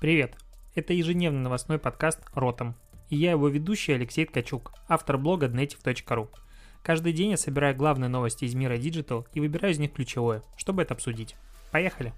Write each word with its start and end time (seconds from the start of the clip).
Привет! 0.00 0.36
Это 0.74 0.92
ежедневный 0.92 1.40
новостной 1.40 1.78
подкаст 1.78 2.20
«Ротом». 2.34 2.74
И 3.08 3.16
я 3.16 3.30
его 3.30 3.48
ведущий 3.48 3.92
Алексей 3.92 4.26
Ткачук, 4.26 4.74
автор 4.88 5.16
блога 5.16 5.46
dnetiv.ru. 5.46 6.28
Каждый 6.82 7.12
день 7.12 7.30
я 7.30 7.36
собираю 7.36 7.74
главные 7.74 8.08
новости 8.08 8.44
из 8.44 8.54
мира 8.54 8.76
Digital 8.76 9.26
и 9.32 9.40
выбираю 9.40 9.72
из 9.72 9.78
них 9.78 9.92
ключевое, 9.92 10.42
чтобы 10.56 10.82
это 10.82 10.94
обсудить. 10.94 11.36
Поехали! 11.72 12.12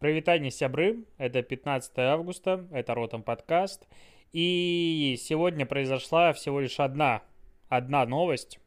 Привитание, 0.00 0.50
сябры! 0.50 1.04
Это 1.16 1.40
15 1.42 1.98
августа, 1.98 2.66
это 2.70 2.94
Ротом 2.94 3.22
подкаст. 3.22 3.86
И 4.32 5.16
сегодня 5.18 5.64
произошла 5.64 6.32
всего 6.34 6.60
лишь 6.60 6.80
одна, 6.80 7.22
одна 7.68 8.04
новость. 8.04 8.58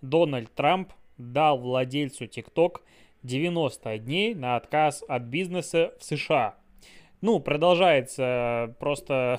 Дональд 0.00 0.54
Трамп 0.54 0.92
дал 1.18 1.58
владельцу 1.58 2.24
TikTok 2.24 2.80
90 3.26 3.98
дней 3.98 4.34
на 4.34 4.56
отказ 4.56 5.04
от 5.06 5.22
бизнеса 5.24 5.92
в 5.98 6.04
США. 6.04 6.54
Ну, 7.20 7.40
продолжается 7.40 8.74
просто 8.78 9.38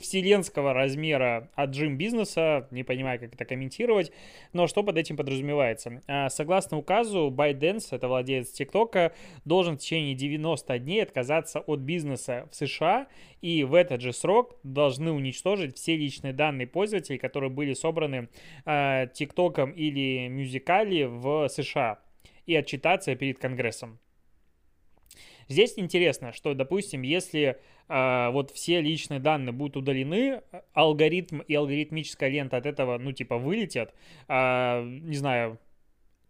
вселенского 0.00 0.72
размера 0.72 1.50
отжим 1.54 1.96
бизнеса, 1.96 2.66
не 2.70 2.82
понимаю, 2.82 3.20
как 3.20 3.34
это 3.34 3.44
комментировать, 3.44 4.10
но 4.52 4.66
что 4.66 4.82
под 4.82 4.96
этим 4.96 5.16
подразумевается? 5.16 6.02
А, 6.06 6.28
согласно 6.30 6.78
указу, 6.78 7.30
ByteDance, 7.30 7.88
это 7.90 8.08
владелец 8.08 8.50
ТикТока, 8.50 9.12
должен 9.44 9.76
в 9.76 9.80
течение 9.80 10.14
90 10.14 10.78
дней 10.78 11.02
отказаться 11.02 11.60
от 11.60 11.80
бизнеса 11.80 12.48
в 12.50 12.56
США, 12.56 13.06
и 13.42 13.62
в 13.62 13.74
этот 13.74 14.00
же 14.00 14.12
срок 14.12 14.56
должны 14.62 15.12
уничтожить 15.12 15.76
все 15.76 15.96
личные 15.96 16.32
данные 16.32 16.66
пользователей, 16.66 17.18
которые 17.18 17.50
были 17.50 17.74
собраны 17.74 18.28
а, 18.64 19.06
ТикТоком 19.06 19.70
или 19.72 20.28
Мюзикали 20.28 21.04
в 21.04 21.48
США 21.48 22.00
и 22.46 22.54
отчитаться 22.54 23.14
перед 23.14 23.38
Конгрессом. 23.38 23.98
Здесь 25.48 25.74
интересно, 25.76 26.32
что, 26.32 26.54
допустим, 26.54 27.02
если 27.02 27.58
э, 27.88 28.30
вот 28.30 28.52
все 28.52 28.80
личные 28.80 29.18
данные 29.18 29.52
будут 29.52 29.78
удалены, 29.78 30.42
алгоритм 30.74 31.40
и 31.40 31.54
алгоритмическая 31.54 32.28
лента 32.28 32.56
от 32.56 32.66
этого, 32.66 32.98
ну, 32.98 33.10
типа, 33.10 33.36
вылетят, 33.36 33.92
э, 34.28 34.82
не 34.84 35.16
знаю, 35.16 35.58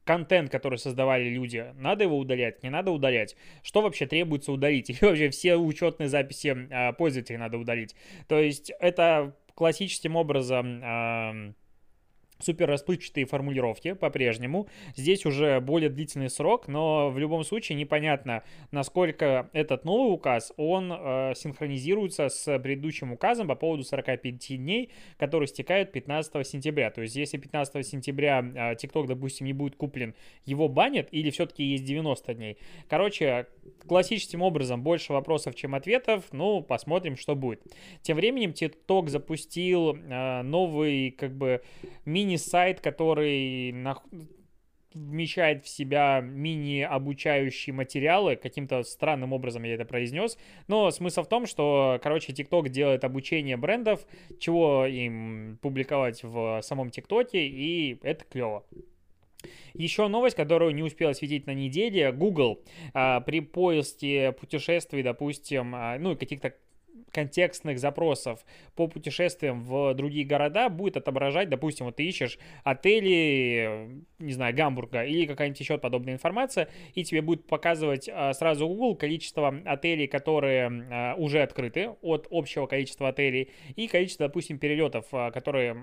контент, 0.04 0.50
который 0.50 0.78
создавали 0.78 1.28
люди, 1.28 1.72
надо 1.76 2.04
его 2.04 2.18
удалять, 2.18 2.62
не 2.62 2.70
надо 2.70 2.90
удалять? 2.90 3.36
Что 3.62 3.82
вообще 3.82 4.06
требуется 4.06 4.52
удалить? 4.52 4.88
Или 4.90 4.98
вообще 5.02 5.28
все 5.28 5.56
учетные 5.56 6.08
записи 6.08 6.48
э, 6.48 6.92
пользователей 6.94 7.38
надо 7.38 7.58
удалить? 7.58 7.94
То 8.26 8.38
есть 8.38 8.72
это 8.80 9.36
классическим 9.54 10.16
образом... 10.16 10.82
Э, 10.82 11.52
супер 12.40 12.68
расплывчатые 12.68 13.26
формулировки 13.26 13.92
по-прежнему. 13.92 14.68
Здесь 14.96 15.26
уже 15.26 15.60
более 15.60 15.90
длительный 15.90 16.30
срок, 16.30 16.68
но 16.68 17.10
в 17.10 17.18
любом 17.18 17.44
случае 17.44 17.76
непонятно, 17.76 18.42
насколько 18.70 19.48
этот 19.52 19.84
новый 19.84 20.12
указ, 20.12 20.52
он 20.56 20.92
э, 20.92 21.32
синхронизируется 21.36 22.28
с 22.28 22.58
предыдущим 22.58 23.12
указом 23.12 23.48
по 23.48 23.54
поводу 23.54 23.84
45 23.84 24.56
дней, 24.56 24.90
который 25.18 25.48
стекает 25.48 25.92
15 25.92 26.46
сентября. 26.46 26.90
То 26.90 27.02
есть 27.02 27.16
если 27.16 27.36
15 27.38 27.86
сентября 27.86 28.40
э, 28.40 28.74
TikTok, 28.74 29.06
допустим, 29.06 29.46
не 29.46 29.52
будет 29.52 29.76
куплен, 29.76 30.14
его 30.44 30.68
банят 30.68 31.08
или 31.10 31.30
все-таки 31.30 31.64
есть 31.64 31.84
90 31.84 32.34
дней. 32.34 32.58
Короче, 32.88 33.46
классическим 33.86 34.42
образом 34.42 34.82
больше 34.82 35.12
вопросов, 35.12 35.54
чем 35.54 35.74
ответов. 35.74 36.24
Ну, 36.32 36.62
посмотрим, 36.62 37.16
что 37.16 37.34
будет. 37.34 37.62
Тем 38.02 38.16
временем 38.16 38.50
TikTok 38.50 39.08
запустил 39.08 39.96
э, 39.96 40.42
новый, 40.42 41.10
как 41.10 41.36
бы, 41.36 41.62
мини 42.04 42.29
мини-сайт, 42.30 42.80
который 42.80 43.72
на... 43.72 43.96
вмещает 44.94 45.64
в 45.64 45.68
себя 45.68 46.20
мини-обучающие 46.20 47.74
материалы. 47.74 48.36
Каким-то 48.36 48.82
странным 48.82 49.32
образом 49.32 49.64
я 49.64 49.74
это 49.74 49.84
произнес. 49.84 50.38
Но 50.68 50.90
смысл 50.90 51.22
в 51.22 51.28
том, 51.28 51.46
что, 51.46 51.98
короче, 52.02 52.32
TikTok 52.32 52.68
делает 52.68 53.04
обучение 53.04 53.56
брендов, 53.56 54.06
чего 54.38 54.86
им 54.86 55.58
публиковать 55.62 56.22
в 56.22 56.60
самом 56.62 56.90
ТикТоке, 56.90 57.46
и 57.46 57.98
это 58.02 58.24
клево. 58.24 58.64
Еще 59.72 60.08
новость, 60.08 60.36
которую 60.36 60.74
не 60.74 60.82
успел 60.82 61.10
осветить 61.10 61.46
на 61.46 61.54
неделе. 61.54 62.12
Google 62.12 62.62
а, 62.92 63.20
при 63.20 63.40
поиске 63.40 64.32
путешествий, 64.32 65.02
допустим, 65.02 65.74
а, 65.74 65.98
ну, 65.98 66.14
каких-то 66.16 66.54
контекстных 67.12 67.78
запросов 67.78 68.44
по 68.74 68.88
путешествиям 68.88 69.62
в 69.62 69.94
другие 69.94 70.24
города 70.24 70.68
будет 70.68 70.96
отображать, 70.96 71.48
допустим, 71.48 71.86
вот 71.86 71.96
ты 71.96 72.04
ищешь 72.04 72.38
отели, 72.64 74.02
не 74.18 74.32
знаю, 74.32 74.54
Гамбурга 74.54 75.04
или 75.04 75.26
какая-нибудь 75.26 75.60
еще 75.60 75.78
подобная 75.78 76.14
информация, 76.14 76.68
и 76.94 77.04
тебе 77.04 77.22
будет 77.22 77.46
показывать 77.46 78.08
а, 78.12 78.32
сразу 78.32 78.66
Google 78.66 78.96
количество 78.96 79.54
отелей, 79.64 80.06
которые 80.06 80.68
а, 80.90 81.14
уже 81.16 81.42
открыты 81.42 81.90
от 82.02 82.26
общего 82.30 82.66
количества 82.66 83.08
отелей, 83.08 83.50
и 83.76 83.88
количество, 83.88 84.26
допустим, 84.26 84.58
перелетов, 84.58 85.06
которые 85.10 85.76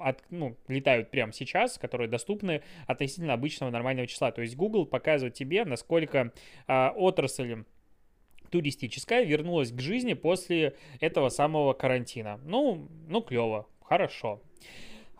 от, 0.00 0.22
ну, 0.30 0.56
летают 0.68 1.10
прямо 1.10 1.32
сейчас, 1.32 1.78
которые 1.78 2.08
доступны 2.08 2.62
относительно 2.86 3.34
обычного 3.34 3.70
нормального 3.70 4.06
числа. 4.06 4.30
То 4.32 4.42
есть 4.42 4.56
Google 4.56 4.86
показывает 4.86 5.34
тебе, 5.34 5.64
насколько 5.64 6.32
э, 6.66 6.88
отрасль 6.96 7.64
туристическая 8.50 9.24
вернулась 9.24 9.72
к 9.72 9.80
жизни 9.80 10.14
после 10.14 10.74
этого 11.00 11.28
самого 11.28 11.72
карантина. 11.72 12.40
Ну, 12.44 12.88
ну 13.08 13.22
клево, 13.22 13.66
хорошо. 13.82 14.40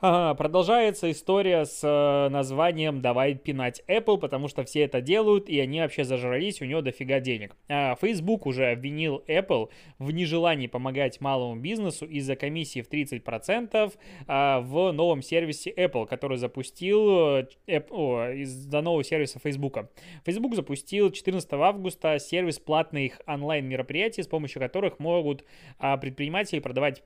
Продолжается 0.00 1.10
история 1.10 1.64
с 1.64 1.81
э, 1.82 2.28
названием 2.28 3.00
«Давай 3.00 3.34
пинать 3.34 3.82
Apple», 3.88 4.19
потому 4.19 4.47
что 4.47 4.62
все 4.62 4.82
это 4.82 5.00
делают, 5.00 5.48
и 5.48 5.59
они 5.59 5.81
вообще 5.81 6.04
зажрались, 6.04 6.62
у 6.62 6.66
него 6.66 6.82
дофига 6.82 7.19
денег. 7.19 7.56
А, 7.69 7.97
Facebook 7.97 8.47
уже 8.47 8.70
обвинил 8.70 9.25
Apple 9.26 9.70
в 9.98 10.12
нежелании 10.12 10.69
помогать 10.69 11.20
малому 11.20 11.60
бизнесу 11.60 12.06
из-за 12.06 12.37
комиссии 12.37 12.81
в 12.81 12.88
30% 12.88 13.92
а, 14.28 14.60
в 14.60 14.92
новом 14.92 15.20
сервисе 15.20 15.72
Apple, 15.76 16.06
который 16.06 16.37
запустил 16.37 17.38
э, 17.38 17.48
из-за 17.66 18.81
нового 18.81 19.03
сервиса 19.03 19.41
Facebook. 19.41 19.91
Facebook 20.25 20.54
запустил 20.54 21.10
14 21.10 21.53
августа 21.54 22.20
сервис 22.20 22.60
платных 22.60 23.20
онлайн-мероприятий, 23.26 24.22
с 24.22 24.28
помощью 24.28 24.60
которых 24.60 25.00
могут 25.00 25.44
а, 25.81 25.97
предприниматели 25.97 26.60
продавать 26.60 27.03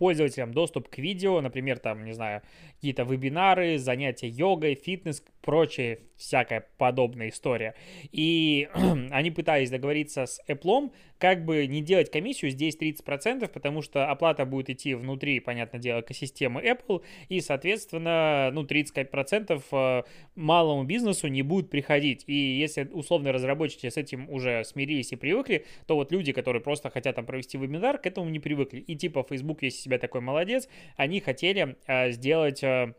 пользователям 0.00 0.54
доступ 0.54 0.88
к 0.88 0.96
видео, 0.96 1.42
например, 1.42 1.78
там, 1.78 2.06
не 2.06 2.14
знаю, 2.14 2.40
какие-то 2.76 3.02
вебинары, 3.02 3.76
занятия 3.76 4.28
йогой, 4.28 4.74
фитнес, 4.74 5.22
прочая 5.42 5.98
всякая 6.16 6.66
подобная 6.78 7.28
история. 7.28 7.74
И 8.10 8.68
они 9.10 9.30
пытались 9.30 9.70
договориться 9.70 10.24
с 10.24 10.40
Apple, 10.48 10.90
как 11.18 11.44
бы 11.44 11.66
не 11.66 11.82
делать 11.82 12.10
комиссию 12.10 12.50
здесь 12.50 12.78
30%, 12.78 13.48
потому 13.48 13.82
что 13.82 14.10
оплата 14.10 14.46
будет 14.46 14.70
идти 14.70 14.94
внутри, 14.94 15.40
понятное 15.40 15.80
дело, 15.80 16.00
экосистемы 16.00 16.62
Apple, 16.62 17.02
и, 17.28 17.40
соответственно, 17.40 18.50
ну, 18.52 18.64
35% 18.64 19.62
э, 19.70 20.02
малому 20.34 20.84
бизнесу 20.84 21.28
не 21.28 21.42
будет 21.42 21.68
приходить. 21.68 22.24
И 22.26 22.34
если 22.34 22.84
условные 22.84 23.32
разработчики 23.32 23.88
с 23.88 23.98
этим 23.98 24.30
уже 24.30 24.64
смирились 24.64 25.12
и 25.12 25.16
привыкли, 25.16 25.66
то 25.86 25.96
вот 25.96 26.10
люди, 26.10 26.32
которые 26.32 26.62
просто 26.62 26.88
хотят 26.88 27.16
там 27.16 27.26
провести 27.26 27.58
вебинар, 27.58 27.98
к 27.98 28.06
этому 28.06 28.30
не 28.30 28.40
привыкли. 28.40 28.80
И 28.80 28.96
типа 28.96 29.26
Facebook, 29.28 29.62
если 29.62 29.89
себя 29.90 29.98
такой 29.98 30.20
молодец, 30.20 30.68
они 30.96 31.20
хотели 31.20 31.76
э, 31.86 32.12
сделать... 32.12 32.62
Э, 32.62 32.94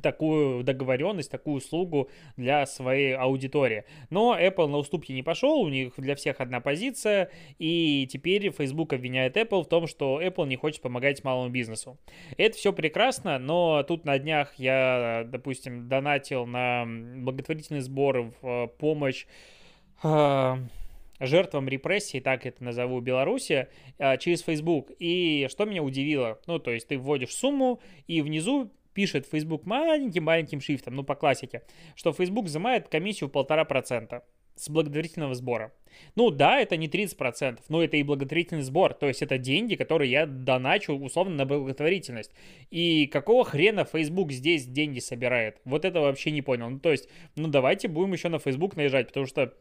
такую 0.00 0.62
договоренность, 0.62 1.28
такую 1.28 1.56
услугу 1.56 2.08
для 2.36 2.66
своей 2.66 3.16
аудитории. 3.16 3.82
Но 4.10 4.38
Apple 4.38 4.68
на 4.68 4.76
уступки 4.76 5.10
не 5.10 5.24
пошел, 5.24 5.60
у 5.60 5.68
них 5.68 5.94
для 5.96 6.14
всех 6.14 6.40
одна 6.40 6.60
позиция, 6.60 7.30
и 7.58 8.06
теперь 8.08 8.52
Facebook 8.52 8.92
обвиняет 8.92 9.36
Apple 9.36 9.64
в 9.64 9.68
том, 9.68 9.88
что 9.88 10.22
Apple 10.22 10.46
не 10.46 10.54
хочет 10.54 10.82
помогать 10.82 11.24
малому 11.24 11.50
бизнесу. 11.50 11.98
Это 12.36 12.56
все 12.56 12.72
прекрасно, 12.72 13.40
но 13.40 13.82
тут 13.82 14.04
на 14.04 14.20
днях 14.20 14.54
я, 14.56 15.24
допустим, 15.26 15.88
донатил 15.88 16.46
на 16.46 16.86
благотворительный 16.86 17.80
сбор 17.80 18.30
в 18.40 18.46
э, 18.46 18.68
помощь 18.78 19.26
жертвам 21.20 21.68
репрессий, 21.68 22.20
так 22.20 22.46
это 22.46 22.62
назову, 22.62 23.00
Беларуси, 23.00 23.68
а, 23.98 24.16
через 24.16 24.42
Facebook. 24.42 24.90
И 24.98 25.46
что 25.50 25.64
меня 25.64 25.82
удивило, 25.82 26.38
ну, 26.46 26.58
то 26.58 26.70
есть 26.70 26.88
ты 26.88 26.98
вводишь 26.98 27.34
сумму, 27.34 27.80
и 28.06 28.22
внизу 28.22 28.70
пишет 28.94 29.26
Facebook 29.26 29.64
маленьким-маленьким 29.66 30.60
шрифтом, 30.60 30.96
ну, 30.96 31.04
по 31.04 31.14
классике, 31.14 31.62
что 31.94 32.12
Facebook 32.12 32.46
взимает 32.46 32.88
комиссию 32.88 33.30
полтора 33.30 33.64
процента 33.64 34.24
с 34.60 34.68
благотворительного 34.68 35.34
сбора. 35.34 35.72
Ну 36.16 36.30
да, 36.30 36.60
это 36.60 36.76
не 36.76 36.88
30%, 36.88 37.60
но 37.68 37.82
это 37.82 37.96
и 37.96 38.02
благотворительный 38.02 38.62
сбор, 38.62 38.94
то 38.94 39.06
есть 39.06 39.22
это 39.22 39.38
деньги, 39.38 39.74
которые 39.74 40.10
я 40.10 40.26
доначу 40.26 40.94
условно 40.94 41.34
на 41.34 41.46
благотворительность. 41.46 42.32
И 42.70 43.06
какого 43.06 43.44
хрена 43.44 43.84
Facebook 43.84 44.32
здесь 44.32 44.66
деньги 44.66 44.98
собирает? 44.98 45.60
Вот 45.64 45.84
это 45.84 46.00
вообще 46.00 46.30
не 46.30 46.42
понял. 46.42 46.68
Ну 46.68 46.78
то 46.80 46.90
есть, 46.90 47.08
ну 47.36 47.48
давайте 47.48 47.88
будем 47.88 48.12
еще 48.12 48.28
на 48.28 48.38
Facebook 48.38 48.76
наезжать, 48.76 49.08
потому 49.08 49.26
что 49.26 49.54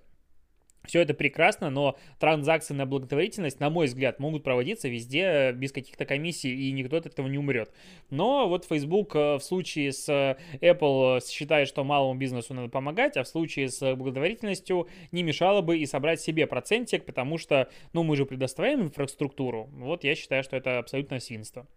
все 0.88 1.02
это 1.02 1.14
прекрасно, 1.14 1.70
но 1.70 1.98
транзакции 2.20 2.74
на 2.74 2.86
благотворительность, 2.86 3.60
на 3.60 3.70
мой 3.70 3.88
взгляд, 3.88 4.20
могут 4.20 4.44
проводиться 4.44 4.88
везде 4.88 5.52
без 5.52 5.72
каких-то 5.72 6.06
комиссий, 6.06 6.70
и 6.70 6.72
никто 6.72 6.98
от 6.98 7.06
этого 7.06 7.28
не 7.28 7.38
умрет. 7.38 7.72
Но 8.10 8.48
вот 8.48 8.66
Facebook 8.66 9.16
э, 9.16 9.36
в 9.36 9.42
случае 9.42 9.92
с 9.92 10.38
Apple 10.62 11.26
считает, 11.28 11.68
что 11.68 11.84
малому 11.84 12.18
бизнесу 12.18 12.54
надо 12.54 12.70
помогать, 12.70 13.18
а 13.18 13.24
в 13.24 13.28
случае 13.28 13.70
с 13.70 13.96
благотворительностью 13.96 14.88
не 15.12 15.24
мешало 15.24 15.62
бы 15.62 15.78
и 15.78 15.86
собрать 15.86 16.22
себе 16.22 16.48
процентик, 16.48 17.06
потому 17.06 17.38
что, 17.38 17.70
ну, 17.94 18.04
мы 18.04 18.16
же 18.16 18.26
предоставляем 18.26 18.82
инфраструктуру. 18.82 19.70
Вот 19.74 20.04
я 20.04 20.16
считаю, 20.16 20.44
что 20.44 20.56
это 20.56 20.80
абсолютно 20.80 21.20
свинство. 21.20 21.68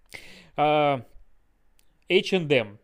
H&M 0.57 2.79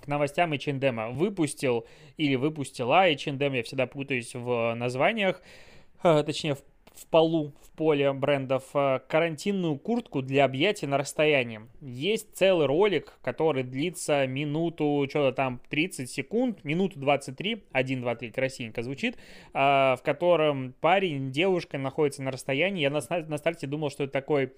к 0.00 0.08
новостям 0.08 0.52
H&M 0.52 1.14
выпустил 1.14 1.86
или 2.16 2.34
выпустила 2.34 3.08
H&M, 3.08 3.52
я 3.52 3.62
всегда 3.62 3.86
путаюсь 3.86 4.34
в 4.34 4.74
названиях, 4.74 5.42
э, 6.02 6.22
точнее 6.24 6.54
в, 6.54 6.62
в 6.94 7.06
полу, 7.06 7.54
в 7.62 7.70
поле 7.76 8.12
брендов, 8.12 8.64
э, 8.74 9.00
карантинную 9.08 9.78
куртку 9.78 10.22
для 10.22 10.44
объятия 10.44 10.86
на 10.86 10.98
расстоянии. 10.98 11.60
Есть 11.80 12.34
целый 12.34 12.66
ролик, 12.66 13.18
который 13.22 13.62
длится 13.62 14.26
минуту, 14.26 15.06
что-то 15.08 15.34
там 15.34 15.60
30 15.68 16.10
секунд, 16.10 16.64
минуту 16.64 16.98
23, 16.98 17.64
1, 17.72 18.00
2, 18.00 18.14
3, 18.16 18.30
красивенько 18.30 18.82
звучит, 18.82 19.16
э, 19.16 19.58
в 19.58 20.00
котором 20.04 20.74
парень, 20.80 21.30
девушка 21.30 21.78
находится 21.78 22.22
на 22.22 22.30
расстоянии. 22.30 22.82
Я 22.82 22.90
на, 22.90 23.00
на 23.08 23.38
старте 23.38 23.66
думал, 23.66 23.90
что 23.90 24.04
это 24.04 24.12
такой 24.12 24.52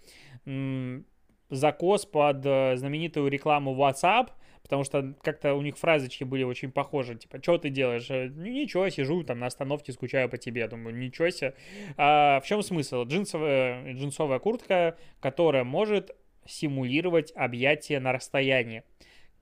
закос 1.50 2.06
под 2.06 2.42
знаменитую 2.42 3.28
рекламу 3.28 3.74
WhatsApp, 3.74 4.30
потому 4.72 4.84
что 4.84 5.14
как-то 5.22 5.52
у 5.52 5.60
них 5.60 5.76
фразочки 5.76 6.24
были 6.24 6.44
очень 6.44 6.72
похожи, 6.72 7.14
типа, 7.14 7.42
что 7.42 7.58
ты 7.58 7.68
делаешь? 7.68 8.06
Э, 8.08 8.30
ну, 8.34 8.46
ничего, 8.46 8.88
сижу 8.88 9.22
там 9.22 9.40
на 9.40 9.46
остановке, 9.48 9.92
скучаю 9.92 10.30
по 10.30 10.38
тебе, 10.38 10.66
думаю, 10.66 10.96
ничего 10.96 11.28
себе. 11.28 11.54
А, 11.98 12.40
в 12.40 12.46
чем 12.46 12.62
смысл? 12.62 13.04
Джинсовая, 13.04 13.92
джинсовая 13.92 14.38
куртка, 14.38 14.96
которая 15.20 15.64
может 15.64 16.16
симулировать 16.46 17.34
объятие 17.36 18.00
на 18.00 18.14
расстоянии. 18.14 18.82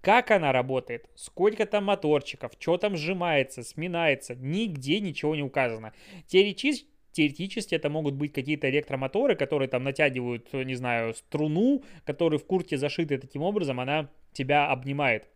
Как 0.01 0.33
она 0.33 0.51
работает, 0.51 1.09
сколько 1.15 1.65
там 1.65 1.85
моторчиков, 1.85 2.51
что 2.59 2.77
там 2.77 2.97
сжимается, 2.97 3.63
сминается, 3.63 4.35
нигде 4.35 4.99
ничего 4.99 5.37
не 5.37 5.45
указано. 5.45 5.93
Теоретически 6.27 6.90
теоретически 7.13 7.75
это 7.75 7.91
могут 7.91 8.15
быть 8.15 8.33
какие-то 8.33 8.69
электромоторы, 8.71 9.37
которые 9.37 9.69
там 9.69 9.85
натягивают, 9.85 10.53
не 10.53 10.75
знаю, 10.75 11.15
струну, 11.15 11.83
которые 12.05 12.39
в 12.39 12.47
куртке 12.47 12.77
зашиты 12.77 13.19
таким 13.19 13.43
образом, 13.43 13.81
она 13.81 14.11
тебя 14.33 14.69
обнимает. 14.69 15.29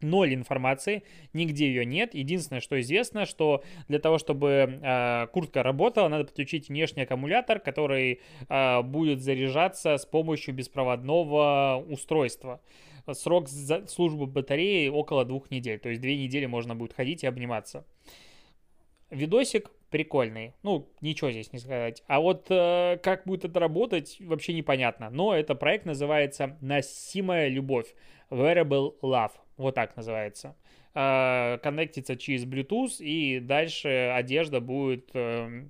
Ноль 0.00 0.34
информации, 0.34 1.02
нигде 1.32 1.66
ее 1.68 1.86
нет. 1.86 2.14
Единственное, 2.14 2.60
что 2.60 2.78
известно, 2.80 3.24
что 3.24 3.62
для 3.88 3.98
того, 3.98 4.18
чтобы 4.18 4.80
э, 4.82 5.26
куртка 5.32 5.62
работала, 5.62 6.08
надо 6.08 6.24
подключить 6.24 6.68
внешний 6.68 7.04
аккумулятор, 7.04 7.58
который 7.58 8.20
э, 8.48 8.82
будет 8.82 9.22
заряжаться 9.22 9.96
с 9.96 10.04
помощью 10.04 10.54
беспроводного 10.54 11.82
устройства. 11.88 12.60
Срок 13.12 13.48
службы 13.48 14.26
батареи 14.26 14.88
около 14.88 15.24
двух 15.24 15.50
недель, 15.50 15.78
то 15.78 15.90
есть 15.90 16.00
две 16.00 16.16
недели 16.16 16.46
можно 16.46 16.74
будет 16.74 16.92
ходить 16.92 17.22
и 17.22 17.26
обниматься. 17.26 17.86
Видосик 19.10 19.70
прикольный. 19.94 20.54
Ну, 20.64 20.88
ничего 21.02 21.30
здесь 21.30 21.52
не 21.52 21.60
сказать. 21.60 22.02
А 22.08 22.18
вот 22.18 22.46
э, 22.50 22.98
как 23.00 23.22
будет 23.26 23.44
это 23.44 23.60
работать, 23.60 24.16
вообще 24.18 24.52
непонятно. 24.52 25.08
Но 25.08 25.32
это 25.32 25.54
проект 25.54 25.86
называется 25.86 26.58
«Носимая 26.60 27.46
любовь». 27.46 27.94
Wearable 28.28 28.98
Love. 29.02 29.30
Вот 29.56 29.76
так 29.76 29.94
называется. 29.94 30.56
Э, 30.96 31.58
коннектится 31.62 32.16
через 32.16 32.44
Bluetooth, 32.44 32.96
и 32.98 33.38
дальше 33.38 34.12
одежда 34.16 34.58
будет 34.58 35.10
э, 35.14 35.68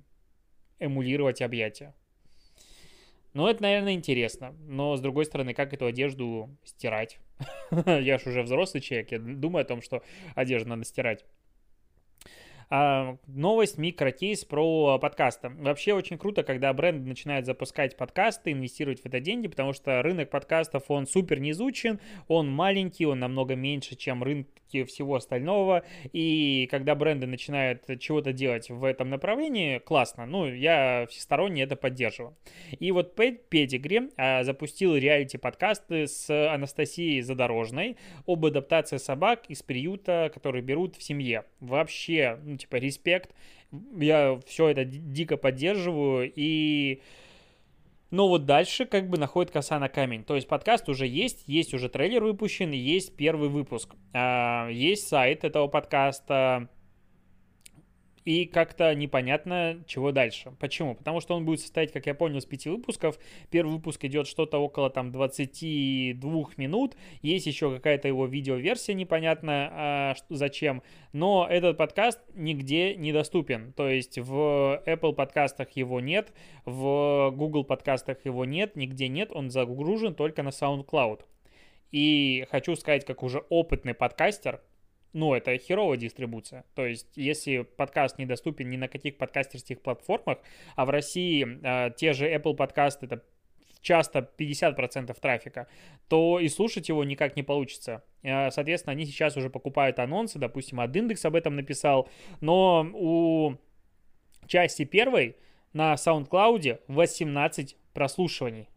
эмулировать 0.79 1.43
объятия. 1.43 1.93
Ну, 3.35 3.45
это, 3.45 3.61
наверное, 3.61 3.93
интересно. 3.93 4.55
Но, 4.67 4.95
с 4.95 5.01
другой 5.01 5.25
стороны, 5.25 5.53
как 5.53 5.71
эту 5.71 5.85
одежду 5.85 6.49
стирать? 6.63 7.19
Я 7.85 8.17
же 8.17 8.29
уже 8.29 8.41
взрослый 8.41 8.81
человек, 8.81 9.11
я 9.11 9.19
думаю 9.19 9.61
о 9.61 9.67
том, 9.67 9.83
что 9.83 10.01
одежду 10.33 10.69
надо 10.69 10.83
стирать. 10.85 11.25
А, 12.69 13.17
новость, 13.27 13.77
микрокейс 13.77 14.45
про 14.45 14.97
подкасты. 14.99 15.49
Вообще 15.49 15.93
очень 15.93 16.17
круто, 16.17 16.43
когда 16.43 16.73
бренды 16.73 17.07
начинают 17.07 17.45
запускать 17.45 17.95
подкасты, 17.95 18.51
инвестировать 18.51 19.01
в 19.01 19.05
это 19.05 19.19
деньги, 19.19 19.47
потому 19.47 19.73
что 19.73 20.01
рынок 20.01 20.29
подкастов, 20.29 20.83
он 20.89 21.05
супер 21.07 21.39
не 21.39 21.51
изучен, 21.51 21.99
он 22.27 22.49
маленький, 22.49 23.05
он 23.05 23.19
намного 23.19 23.55
меньше, 23.55 23.95
чем 23.95 24.23
рынки 24.75 24.83
всего 24.83 25.15
остального, 25.15 25.83
и 26.13 26.67
когда 26.71 26.95
бренды 26.95 27.27
начинают 27.27 27.83
чего-то 27.99 28.33
делать 28.33 28.69
в 28.69 28.83
этом 28.83 29.09
направлении, 29.09 29.79
классно, 29.79 30.25
ну, 30.25 30.47
я 30.47 31.07
всесторонне 31.09 31.63
это 31.63 31.75
поддерживаю. 31.75 32.35
И 32.79 32.91
вот 32.91 33.17
Pedigree 33.17 34.11
а, 34.17 34.43
запустил 34.43 34.95
реалити-подкасты 34.95 36.07
с 36.07 36.29
Анастасией 36.53 37.21
Задорожной 37.21 37.97
об 38.27 38.45
адаптации 38.45 38.97
собак 38.97 39.45
из 39.49 39.63
приюта, 39.63 40.31
которые 40.33 40.61
берут 40.61 40.95
в 40.95 41.03
семье. 41.03 41.45
Вообще, 41.59 42.37
ну, 42.43 42.57
типа, 42.57 42.75
респект. 42.77 43.31
Я 43.97 44.39
все 44.45 44.69
это 44.69 44.85
дико 44.85 45.37
поддерживаю. 45.37 46.31
И... 46.35 47.01
Но 48.11 48.27
вот 48.27 48.45
дальше 48.45 48.85
как 48.85 49.09
бы 49.09 49.17
находит 49.17 49.51
коса 49.51 49.79
на 49.79 49.89
камень. 49.89 50.23
То 50.23 50.35
есть 50.35 50.47
подкаст 50.47 50.87
уже 50.89 51.07
есть, 51.07 51.43
есть 51.47 51.73
уже 51.73 51.89
трейлер 51.89 52.23
выпущен, 52.23 52.71
есть 52.71 53.15
первый 53.15 53.49
выпуск. 53.49 53.95
А, 54.13 54.69
есть 54.69 55.07
сайт 55.07 55.43
этого 55.43 55.67
подкаста, 55.67 56.69
и 58.25 58.45
как-то 58.45 58.93
непонятно, 58.95 59.83
чего 59.85 60.11
дальше. 60.11 60.51
Почему? 60.59 60.95
Потому 60.95 61.21
что 61.21 61.35
он 61.35 61.45
будет 61.45 61.61
состоять, 61.61 61.91
как 61.91 62.07
я 62.07 62.15
понял, 62.15 62.39
из 62.39 62.45
пяти 62.45 62.69
выпусков. 62.69 63.19
Первый 63.51 63.75
выпуск 63.75 64.03
идет 64.03 64.27
что-то 64.27 64.57
около 64.57 64.89
там 64.89 65.11
22 65.11 66.49
минут. 66.57 66.97
Есть 67.21 67.45
еще 67.45 67.73
какая-то 67.75 68.07
его 68.07 68.25
видеоверсия 68.25 68.95
непонятно 68.95 69.69
а, 69.71 70.15
зачем. 70.29 70.81
Но 71.13 71.45
этот 71.47 71.77
подкаст 71.77 72.19
нигде 72.33 72.95
не 72.95 73.13
доступен. 73.13 73.73
То 73.73 73.87
есть 73.87 74.17
в 74.17 74.81
Apple 74.87 75.13
подкастах 75.13 75.69
его 75.71 75.99
нет, 75.99 76.33
в 76.65 77.31
Google 77.35 77.63
подкастах 77.63 78.25
его 78.25 78.43
нет, 78.43 78.75
нигде 78.75 79.07
нет. 79.07 79.29
Он 79.31 79.51
загружен 79.51 80.15
только 80.15 80.41
на 80.41 80.49
SoundCloud. 80.49 81.21
И 81.91 82.47
хочу 82.49 82.75
сказать, 82.75 83.05
как 83.05 83.21
уже 83.21 83.43
опытный 83.49 83.93
подкастер, 83.93 84.61
ну, 85.15 85.33
это 85.33 85.57
херовая 85.57 85.97
дистрибуция. 85.97 86.65
То 86.75 86.85
есть, 86.85 87.07
если 87.15 87.61
подкаст 87.61 88.17
недоступен 88.17 88.69
ни 88.69 88.75
на 88.75 88.89
каких 88.89 89.17
подкастерских 89.17 89.81
платформах, 89.81 90.39
а 90.75 90.85
в 90.85 90.89
России 90.89 91.47
э, 91.63 91.91
те 91.95 92.11
же 92.11 92.29
Apple 92.29 92.53
подкасты, 92.53 93.05
это 93.05 93.23
часто 93.79 94.29
50% 94.37 95.17
трафика, 95.19 95.67
то 96.09 96.39
и 96.39 96.49
слушать 96.49 96.89
его 96.89 97.05
никак 97.05 97.37
не 97.37 97.43
получится. 97.43 98.03
Э, 98.23 98.51
соответственно, 98.51 98.91
они 98.91 99.05
сейчас 99.05 99.37
уже 99.37 99.49
покупают 99.49 99.99
анонсы, 99.99 100.37
допустим, 100.37 100.81
AdIndex 100.81 101.25
об 101.25 101.35
этом 101.35 101.55
написал, 101.55 102.09
но 102.41 102.85
у 102.93 103.55
части 104.47 104.83
первой 104.83 105.37
на 105.71 105.93
SoundCloud 105.93 106.81
18 106.89 107.77
прослушиваний, 107.93 108.67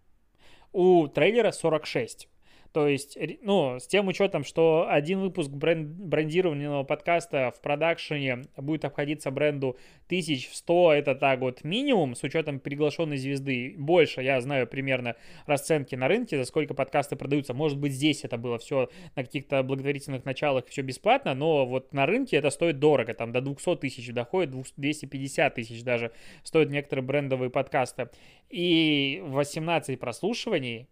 у 0.73 1.09
трейлера 1.09 1.51
46. 1.51 2.29
То 2.73 2.87
есть, 2.87 3.19
ну, 3.43 3.79
с 3.81 3.87
тем 3.87 4.09
учетом, 4.09 4.45
что 4.45 4.87
один 4.89 5.21
выпуск 5.21 5.51
бренд, 5.51 5.89
брендированного 5.89 6.85
подкаста 6.85 7.53
в 7.57 7.61
продакшене 7.63 8.43
будет 8.57 8.85
обходиться 8.85 9.31
бренду 9.31 9.79
1100, 10.07 10.93
это 10.93 11.15
так 11.15 11.41
вот 11.41 11.65
минимум, 11.65 12.15
с 12.15 12.23
учетом 12.23 12.61
приглашенной 12.61 13.17
звезды, 13.17 13.75
больше, 13.79 14.23
я 14.23 14.41
знаю 14.41 14.67
примерно 14.67 15.17
расценки 15.47 15.95
на 15.95 16.09
рынке, 16.09 16.37
за 16.37 16.45
сколько 16.45 16.75
подкасты 16.75 17.17
продаются. 17.17 17.55
Может 17.55 17.79
быть, 17.79 17.93
здесь 17.93 18.25
это 18.25 18.37
было 18.37 18.59
все 18.59 18.91
на 19.17 19.25
каких-то 19.25 19.63
благотворительных 19.63 20.27
началах 20.27 20.67
все 20.67 20.83
бесплатно, 20.83 21.35
но 21.35 21.65
вот 21.65 21.95
на 21.95 22.05
рынке 22.05 22.37
это 22.37 22.51
стоит 22.51 22.79
дорого, 22.79 23.15
там 23.15 23.33
до 23.33 23.41
200 23.41 23.77
тысяч 23.77 24.13
доходит, 24.13 24.51
250 24.77 25.55
тысяч 25.55 25.83
даже 25.83 26.13
стоят 26.43 26.69
некоторые 26.71 27.05
брендовые 27.05 27.51
подкасты. 27.51 28.11
И 28.51 29.23
18 29.25 29.99
прослушиваний 29.99 30.89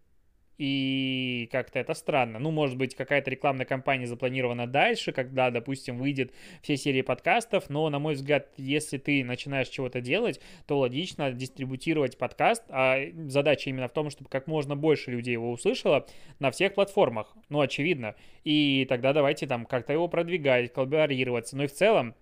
и 0.58 1.48
как-то 1.52 1.78
это 1.78 1.94
странно. 1.94 2.38
Ну, 2.38 2.50
может 2.50 2.76
быть, 2.76 2.94
какая-то 2.94 3.30
рекламная 3.30 3.66
кампания 3.66 4.06
запланирована 4.06 4.66
дальше, 4.66 5.12
когда, 5.12 5.50
допустим, 5.50 5.98
выйдет 5.98 6.32
все 6.62 6.76
серии 6.76 7.02
подкастов, 7.02 7.68
но, 7.68 7.88
на 7.90 7.98
мой 7.98 8.14
взгляд, 8.14 8.48
если 8.56 8.98
ты 8.98 9.24
начинаешь 9.24 9.68
чего-то 9.68 10.00
делать, 10.00 10.40
то 10.66 10.78
логично 10.78 11.32
дистрибутировать 11.32 12.18
подкаст, 12.18 12.64
а 12.68 12.98
задача 13.26 13.70
именно 13.70 13.88
в 13.88 13.92
том, 13.92 14.10
чтобы 14.10 14.30
как 14.30 14.46
можно 14.46 14.76
больше 14.76 15.10
людей 15.10 15.32
его 15.32 15.50
услышало 15.50 16.06
на 16.38 16.50
всех 16.50 16.74
платформах, 16.74 17.34
ну, 17.48 17.60
очевидно. 17.60 18.14
И 18.44 18.86
тогда 18.88 19.12
давайте 19.12 19.46
там 19.46 19.66
как-то 19.66 19.92
его 19.92 20.08
продвигать, 20.08 20.72
коллаборироваться. 20.72 21.56
Ну 21.56 21.64
и 21.64 21.66
в 21.66 21.72
целом, 21.72 22.14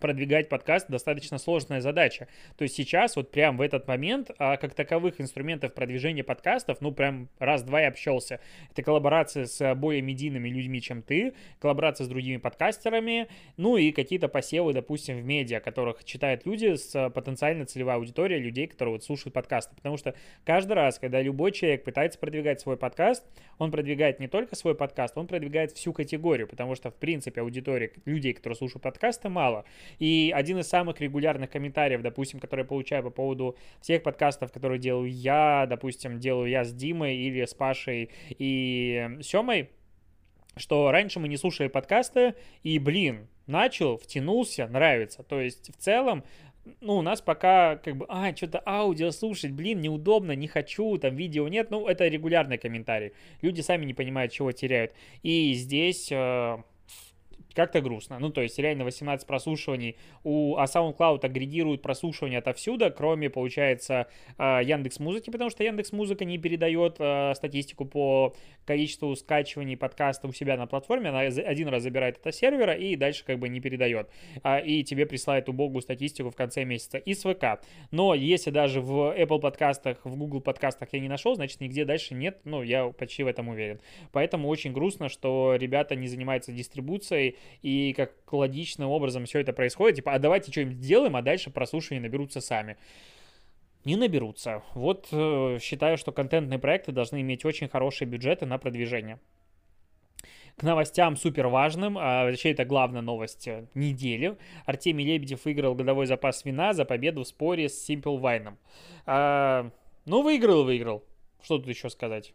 продвигать 0.00 0.48
подкаст 0.48 0.88
достаточно 0.88 1.38
сложная 1.38 1.80
задача. 1.80 2.28
То 2.56 2.62
есть 2.62 2.74
сейчас, 2.74 3.16
вот 3.16 3.30
прям 3.30 3.56
в 3.56 3.60
этот 3.60 3.86
момент, 3.86 4.30
а, 4.38 4.56
как 4.56 4.74
таковых 4.74 5.20
инструментов 5.20 5.74
продвижения 5.74 6.24
подкастов, 6.24 6.80
ну 6.80 6.92
прям 6.92 7.28
раз-два 7.38 7.82
я 7.82 7.88
общался. 7.88 8.40
Это 8.70 8.82
коллаборация 8.82 9.46
с 9.46 9.74
более 9.74 10.02
медийными 10.02 10.48
людьми, 10.48 10.80
чем 10.80 11.02
ты, 11.02 11.34
коллаборация 11.58 12.04
с 12.04 12.08
другими 12.08 12.36
подкастерами, 12.36 13.28
ну 13.56 13.76
и 13.76 13.92
какие-то 13.92 14.28
посевы, 14.28 14.72
допустим, 14.72 15.18
в 15.18 15.24
медиа, 15.24 15.60
которых 15.60 16.04
читают 16.04 16.46
люди 16.46 16.74
с 16.74 17.10
потенциально 17.10 17.66
целевой 17.66 17.94
аудиторией 17.94 18.40
людей, 18.40 18.66
которые 18.66 18.94
вот 18.94 19.04
слушают 19.04 19.34
подкасты. 19.34 19.74
Потому 19.76 19.96
что 19.96 20.14
каждый 20.44 20.72
раз, 20.72 20.98
когда 20.98 21.20
любой 21.20 21.52
человек 21.52 21.84
пытается 21.84 22.18
продвигать 22.18 22.60
свой 22.60 22.76
подкаст, 22.76 23.24
он 23.58 23.70
продвигает 23.70 24.20
не 24.20 24.28
только 24.28 24.56
свой 24.56 24.74
подкаст, 24.74 25.16
он 25.16 25.26
продвигает 25.26 25.72
всю 25.72 25.92
категорию, 25.92 26.46
потому 26.46 26.74
что, 26.74 26.90
в 26.90 26.94
принципе, 26.94 27.40
аудитории 27.40 27.92
людей, 28.04 28.32
которые 28.32 28.56
слушают 28.56 28.82
подкасты, 28.82 29.28
мало. 29.28 29.64
И 29.98 30.32
один 30.34 30.58
из 30.58 30.68
самых 30.68 31.00
регулярных 31.00 31.50
комментариев, 31.50 32.02
допустим, 32.02 32.40
который 32.40 32.60
я 32.60 32.66
получаю 32.66 33.02
по 33.02 33.10
поводу 33.10 33.56
всех 33.80 34.02
подкастов, 34.02 34.52
которые 34.52 34.78
делаю 34.78 35.10
я, 35.10 35.66
допустим, 35.68 36.18
делаю 36.18 36.48
я 36.48 36.64
с 36.64 36.72
Димой 36.72 37.16
или 37.16 37.44
с 37.44 37.54
Пашей 37.54 38.10
и 38.30 39.18
Семой, 39.22 39.70
что 40.56 40.90
раньше 40.90 41.20
мы 41.20 41.28
не 41.28 41.36
слушали 41.36 41.68
подкасты, 41.68 42.34
и, 42.62 42.78
блин, 42.78 43.28
начал, 43.46 43.98
втянулся, 43.98 44.66
нравится. 44.66 45.22
То 45.22 45.40
есть, 45.40 45.70
в 45.74 45.76
целом, 45.78 46.24
ну, 46.80 46.96
у 46.96 47.02
нас 47.02 47.20
пока, 47.20 47.76
как 47.76 47.96
бы, 47.96 48.06
а, 48.08 48.34
что-то 48.34 48.62
аудио 48.66 49.10
слушать, 49.10 49.52
блин, 49.52 49.80
неудобно, 49.80 50.32
не 50.32 50.48
хочу, 50.48 50.96
там, 50.98 51.14
видео 51.14 51.48
нет. 51.48 51.70
Ну, 51.70 51.86
это 51.86 52.08
регулярный 52.08 52.58
комментарий. 52.58 53.12
Люди 53.42 53.60
сами 53.60 53.84
не 53.84 53.94
понимают, 53.94 54.32
чего 54.32 54.52
теряют. 54.52 54.92
И 55.22 55.52
здесь... 55.54 56.10
Э, 56.10 56.58
как-то 57.56 57.80
грустно. 57.80 58.18
Ну, 58.20 58.30
то 58.30 58.42
есть 58.42 58.58
реально 58.58 58.84
18 58.84 59.26
прослушиваний, 59.26 59.96
у, 60.22 60.56
а 60.56 60.66
SoundCloud 60.66 61.24
агрегирует 61.24 61.82
прослушивания 61.82 62.38
отовсюду, 62.38 62.92
кроме, 62.94 63.30
получается, 63.30 64.06
а, 64.36 64.60
Яндекс 64.60 65.00
Музыки, 65.00 65.30
потому 65.30 65.50
что 65.50 65.64
Яндекс 65.64 65.92
Музыка 65.92 66.24
не 66.24 66.36
передает 66.38 66.96
а, 66.98 67.34
статистику 67.34 67.86
по 67.86 68.34
количеству 68.66 69.14
скачиваний 69.16 69.76
подкаста 69.76 70.28
у 70.28 70.32
себя 70.32 70.56
на 70.56 70.66
платформе, 70.66 71.08
она 71.08 71.20
один 71.20 71.68
раз 71.68 71.82
забирает 71.82 72.18
это 72.18 72.30
сервера 72.30 72.74
и 72.74 72.94
дальше 72.96 73.24
как 73.24 73.38
бы 73.38 73.48
не 73.48 73.60
передает. 73.60 74.10
А, 74.42 74.58
и 74.58 74.84
тебе 74.84 75.06
присылает 75.06 75.48
убогую 75.48 75.80
статистику 75.80 76.30
в 76.30 76.36
конце 76.36 76.64
месяца 76.64 76.98
из 76.98 77.22
ВК. 77.22 77.62
Но 77.90 78.14
если 78.14 78.50
даже 78.50 78.82
в 78.82 79.16
Apple 79.16 79.40
подкастах, 79.40 80.04
в 80.04 80.14
Google 80.16 80.42
подкастах 80.42 80.90
я 80.92 81.00
не 81.00 81.08
нашел, 81.08 81.34
значит 81.34 81.60
нигде 81.60 81.86
дальше 81.86 82.12
нет, 82.12 82.38
ну, 82.44 82.62
я 82.62 82.88
почти 82.88 83.22
в 83.22 83.28
этом 83.28 83.48
уверен. 83.48 83.80
Поэтому 84.12 84.48
очень 84.48 84.72
грустно, 84.72 85.08
что 85.08 85.56
ребята 85.58 85.94
не 85.96 86.06
занимаются 86.06 86.52
дистрибуцией, 86.52 87.36
и 87.62 87.92
как 87.94 88.12
логичным 88.32 88.90
образом 88.90 89.24
все 89.24 89.40
это 89.40 89.52
происходит. 89.52 89.96
Типа, 89.96 90.12
а 90.12 90.18
давайте 90.18 90.50
что-нибудь 90.50 90.78
сделаем, 90.78 91.16
а 91.16 91.22
дальше 91.22 91.50
прослушивания 91.50 92.02
наберутся 92.02 92.40
сами. 92.40 92.76
Не 93.84 93.96
наберутся. 93.96 94.62
Вот 94.74 95.08
э, 95.12 95.58
считаю, 95.60 95.96
что 95.96 96.10
контентные 96.10 96.58
проекты 96.58 96.90
должны 96.90 97.20
иметь 97.20 97.44
очень 97.44 97.68
хорошие 97.68 98.08
бюджеты 98.08 98.44
на 98.44 98.58
продвижение. 98.58 99.20
К 100.56 100.62
новостям 100.62 101.16
супер 101.16 101.48
важным, 101.48 101.96
а 101.98 102.24
вообще 102.24 102.50
это 102.50 102.64
главная 102.64 103.02
новость 103.02 103.46
э, 103.46 103.66
недели. 103.74 104.36
Артемий 104.64 105.04
Лебедев 105.04 105.44
выиграл 105.44 105.74
годовой 105.74 106.06
запас 106.06 106.44
вина 106.44 106.72
за 106.72 106.84
победу 106.84 107.22
в 107.22 107.28
споре 107.28 107.68
с 107.68 107.88
Simple 107.88 108.20
Wine. 108.20 108.54
А, 109.06 109.70
ну, 110.04 110.22
выиграл, 110.22 110.64
выиграл. 110.64 111.04
Что 111.42 111.58
тут 111.58 111.68
еще 111.68 111.88
сказать? 111.90 112.32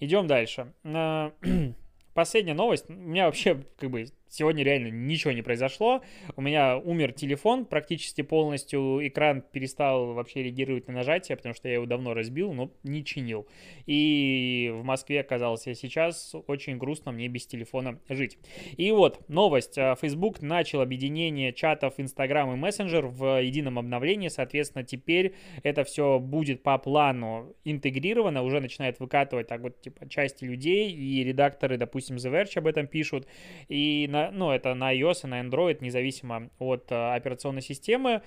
Идем 0.00 0.26
дальше. 0.26 0.72
Последняя 2.16 2.54
новость. 2.54 2.86
У 2.88 2.94
меня 2.94 3.26
вообще, 3.26 3.62
как 3.78 3.90
бы, 3.90 4.06
сегодня 4.28 4.64
реально 4.64 4.88
ничего 4.88 5.32
не 5.32 5.42
произошло. 5.42 6.02
У 6.36 6.42
меня 6.42 6.78
умер 6.78 7.12
телефон 7.12 7.64
практически 7.64 8.22
полностью. 8.22 9.06
Экран 9.06 9.42
перестал 9.42 10.14
вообще 10.14 10.42
реагировать 10.42 10.88
на 10.88 10.94
нажатие, 10.94 11.36
потому 11.36 11.54
что 11.54 11.68
я 11.68 11.74
его 11.74 11.86
давно 11.86 12.14
разбил, 12.14 12.52
но 12.52 12.70
не 12.82 13.04
чинил. 13.04 13.46
И 13.86 14.70
в 14.74 14.82
Москве 14.84 15.20
оказался 15.20 15.74
сейчас. 15.74 16.34
Очень 16.46 16.78
грустно 16.78 17.12
мне 17.12 17.28
без 17.28 17.46
телефона 17.46 18.00
жить. 18.08 18.38
И 18.76 18.90
вот, 18.90 19.28
новость. 19.28 19.78
А, 19.78 19.94
Facebook 19.94 20.40
начал 20.40 20.80
объединение 20.80 21.52
чатов 21.52 21.94
Instagram 21.98 22.54
и 22.54 22.66
Messenger 22.66 23.06
в 23.06 23.42
едином 23.42 23.78
обновлении. 23.78 24.28
Соответственно, 24.28 24.84
теперь 24.84 25.34
это 25.62 25.84
все 25.84 26.18
будет 26.18 26.62
по 26.62 26.78
плану 26.78 27.54
интегрировано. 27.64 28.42
Уже 28.42 28.60
начинает 28.60 29.00
выкатывать 29.00 29.46
так 29.46 29.60
вот, 29.60 29.80
типа, 29.80 30.08
части 30.08 30.44
людей 30.44 30.90
и 30.90 31.24
редакторы, 31.24 31.76
допустим, 31.76 32.16
The 32.16 32.32
Verge 32.32 32.58
об 32.58 32.66
этом 32.66 32.86
пишут. 32.86 33.26
И 33.68 34.08
на, 34.16 34.30
ну, 34.30 34.50
это 34.50 34.74
на 34.74 34.94
iOS 34.94 35.24
и 35.24 35.26
на 35.26 35.40
Android, 35.40 35.78
независимо 35.80 36.50
от 36.58 36.90
а, 36.90 37.14
операционной 37.14 37.62
системы. 37.62 38.22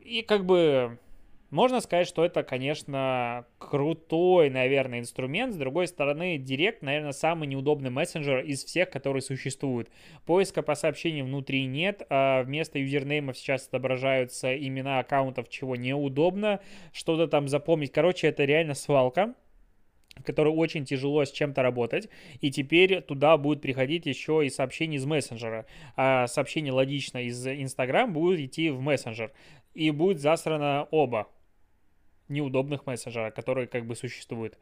И 0.00 0.22
как 0.22 0.44
бы 0.44 0.98
можно 1.50 1.80
сказать, 1.80 2.06
что 2.06 2.24
это, 2.24 2.44
конечно, 2.44 3.44
крутой, 3.58 4.50
наверное, 4.50 5.00
инструмент. 5.00 5.52
С 5.52 5.56
другой 5.56 5.88
стороны, 5.88 6.36
Direct, 6.36 6.78
наверное, 6.82 7.12
самый 7.12 7.48
неудобный 7.48 7.90
мессенджер 7.90 8.40
из 8.40 8.64
всех, 8.64 8.90
которые 8.90 9.22
существуют. 9.22 9.88
Поиска 10.26 10.62
по 10.62 10.76
сообщениям 10.76 11.26
внутри 11.26 11.66
нет. 11.66 12.06
А 12.08 12.44
вместо 12.44 12.78
юзернеймов 12.78 13.36
сейчас 13.36 13.66
отображаются 13.66 14.56
имена 14.56 15.00
аккаунтов, 15.00 15.48
чего 15.48 15.74
неудобно. 15.74 16.60
Что-то 16.92 17.26
там 17.26 17.48
запомнить. 17.48 17.90
Короче, 17.90 18.28
это 18.28 18.44
реально 18.44 18.74
свалка 18.74 19.34
которой 20.24 20.48
очень 20.48 20.84
тяжело 20.84 21.24
с 21.24 21.32
чем-то 21.32 21.62
работать, 21.62 22.08
и 22.40 22.50
теперь 22.50 23.00
туда 23.00 23.36
будет 23.36 23.60
приходить 23.60 24.06
еще 24.06 24.44
и 24.44 24.50
сообщения 24.50 24.96
из 24.96 25.04
мессенджера, 25.04 25.66
а 25.96 26.26
сообщение 26.26 26.72
логично 26.72 27.18
из 27.18 27.46
Инстаграм 27.46 28.12
будет 28.12 28.40
идти 28.40 28.70
в 28.70 28.80
мессенджер, 28.80 29.32
и 29.74 29.90
будет 29.90 30.20
засрано 30.20 30.88
оба 30.90 31.28
неудобных 32.28 32.86
мессенджера, 32.86 33.30
которые 33.30 33.66
как 33.66 33.86
бы 33.86 33.94
существуют. 33.94 34.56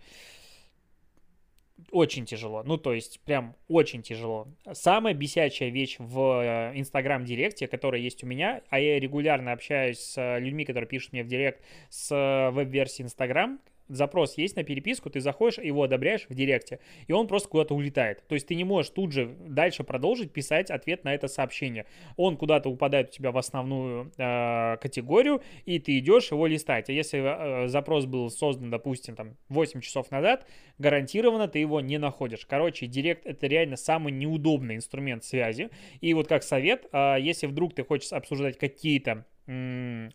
Очень 1.92 2.26
тяжело. 2.26 2.64
Ну, 2.64 2.76
то 2.76 2.92
есть, 2.92 3.20
прям 3.20 3.54
очень 3.68 4.02
тяжело. 4.02 4.48
Самая 4.72 5.14
бесячая 5.14 5.68
вещь 5.68 5.94
в 6.00 6.72
Инстаграм 6.74 7.24
Директе, 7.24 7.68
которая 7.68 8.00
есть 8.00 8.24
у 8.24 8.26
меня, 8.26 8.62
а 8.68 8.80
я 8.80 8.98
регулярно 8.98 9.52
общаюсь 9.52 10.00
с 10.00 10.38
людьми, 10.38 10.64
которые 10.64 10.88
пишут 10.88 11.12
мне 11.12 11.22
в 11.22 11.28
Директ 11.28 11.62
с 11.88 12.50
веб-версии 12.52 13.02
Инстаграм, 13.02 13.60
запрос 13.88 14.36
есть 14.36 14.56
на 14.56 14.64
переписку, 14.64 15.10
ты 15.10 15.20
заходишь, 15.20 15.58
его 15.58 15.82
одобряешь 15.82 16.26
в 16.28 16.34
директе, 16.34 16.80
и 17.06 17.12
он 17.12 17.26
просто 17.26 17.48
куда-то 17.48 17.74
улетает. 17.74 18.22
То 18.28 18.34
есть 18.34 18.46
ты 18.46 18.54
не 18.54 18.64
можешь 18.64 18.90
тут 18.90 19.12
же 19.12 19.34
дальше 19.40 19.84
продолжить 19.84 20.32
писать 20.32 20.70
ответ 20.70 21.04
на 21.04 21.14
это 21.14 21.28
сообщение. 21.28 21.86
Он 22.16 22.36
куда-то 22.36 22.68
упадает 22.68 23.08
у 23.08 23.12
тебя 23.12 23.32
в 23.32 23.38
основную 23.38 24.12
э, 24.16 24.76
категорию, 24.80 25.42
и 25.64 25.78
ты 25.78 25.98
идешь 25.98 26.30
его 26.30 26.46
листать. 26.46 26.88
А 26.88 26.92
если 26.92 27.64
э, 27.64 27.68
запрос 27.68 28.06
был 28.06 28.30
создан, 28.30 28.70
допустим, 28.70 29.14
там 29.16 29.36
8 29.48 29.80
часов 29.80 30.10
назад, 30.10 30.46
гарантированно 30.78 31.48
ты 31.48 31.58
его 31.58 31.80
не 31.80 31.98
находишь. 31.98 32.46
Короче, 32.46 32.86
директ 32.86 33.26
это 33.26 33.46
реально 33.46 33.76
самый 33.76 34.12
неудобный 34.12 34.76
инструмент 34.76 35.24
связи. 35.24 35.70
И 36.00 36.14
вот 36.14 36.28
как 36.28 36.42
совет, 36.42 36.86
э, 36.92 37.16
если 37.20 37.46
вдруг 37.46 37.74
ты 37.74 37.84
хочешь 37.84 38.12
обсуждать 38.12 38.58
какие-то 38.58 39.24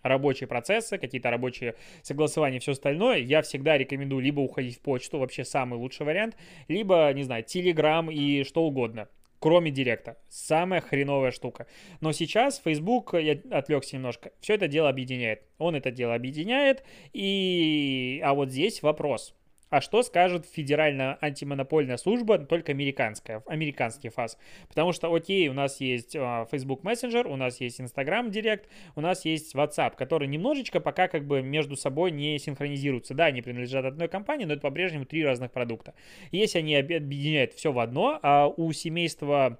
рабочие 0.03 0.47
процессы, 0.47 0.97
какие-то 0.97 1.29
рабочие 1.31 1.75
согласования 2.01 2.59
все 2.59 2.73
остальное, 2.73 3.17
я 3.17 3.41
всегда 3.41 3.77
рекомендую 3.77 4.21
либо 4.21 4.39
уходить 4.39 4.77
в 4.77 4.81
почту, 4.81 5.19
вообще 5.19 5.43
самый 5.43 5.79
лучший 5.79 6.05
вариант, 6.05 6.37
либо, 6.67 7.11
не 7.13 7.23
знаю, 7.23 7.43
Telegram 7.43 8.11
и 8.13 8.43
что 8.43 8.63
угодно 8.63 9.07
кроме 9.39 9.71
директа. 9.71 10.15
Самая 10.29 10.79
хреновая 10.79 11.31
штука. 11.31 11.67
Но 11.99 12.13
сейчас 12.13 12.61
Facebook, 12.63 13.13
я 13.13 13.37
отвлекся 13.51 13.97
немножко, 13.97 14.31
все 14.39 14.53
это 14.53 14.69
дело 14.69 14.87
объединяет. 14.87 15.41
Он 15.57 15.75
это 15.75 15.91
дело 15.91 16.15
объединяет. 16.15 16.81
И... 17.11 18.21
А 18.23 18.35
вот 18.35 18.51
здесь 18.51 18.81
вопрос 18.81 19.35
а 19.73 19.81
что 19.81 20.03
скажет 20.03 20.45
федеральная 20.45 21.17
антимонопольная 21.19 21.97
служба, 21.97 22.37
только 22.37 22.73
американская, 22.73 23.41
американский 23.47 24.09
фаз. 24.09 24.37
Потому 24.67 24.93
что, 24.93 25.11
окей, 25.11 25.47
у 25.49 25.53
нас 25.53 25.81
есть 25.81 26.15
uh, 26.15 26.47
Facebook 26.51 26.83
Messenger, 26.83 27.27
у 27.27 27.35
нас 27.35 27.59
есть 27.59 27.81
Instagram 27.81 28.27
Direct, 28.27 28.65
у 28.95 29.01
нас 29.01 29.25
есть 29.25 29.55
WhatsApp, 29.55 29.95
которые 29.95 30.29
немножечко 30.29 30.79
пока 30.79 31.07
как 31.07 31.25
бы 31.25 31.41
между 31.41 31.75
собой 31.75 32.11
не 32.11 32.37
синхронизируются. 32.37 33.15
Да, 33.15 33.25
они 33.25 33.41
принадлежат 33.41 33.85
одной 33.85 34.09
компании, 34.09 34.45
но 34.45 34.53
это 34.53 34.61
по-прежнему 34.61 35.05
три 35.05 35.25
разных 35.25 35.51
продукта. 35.51 35.95
Если 36.31 36.59
они 36.59 36.75
объединяют 36.75 37.53
все 37.53 37.71
в 37.71 37.79
одно, 37.79 38.19
а 38.21 38.49
у 38.49 38.71
семейства 38.73 39.57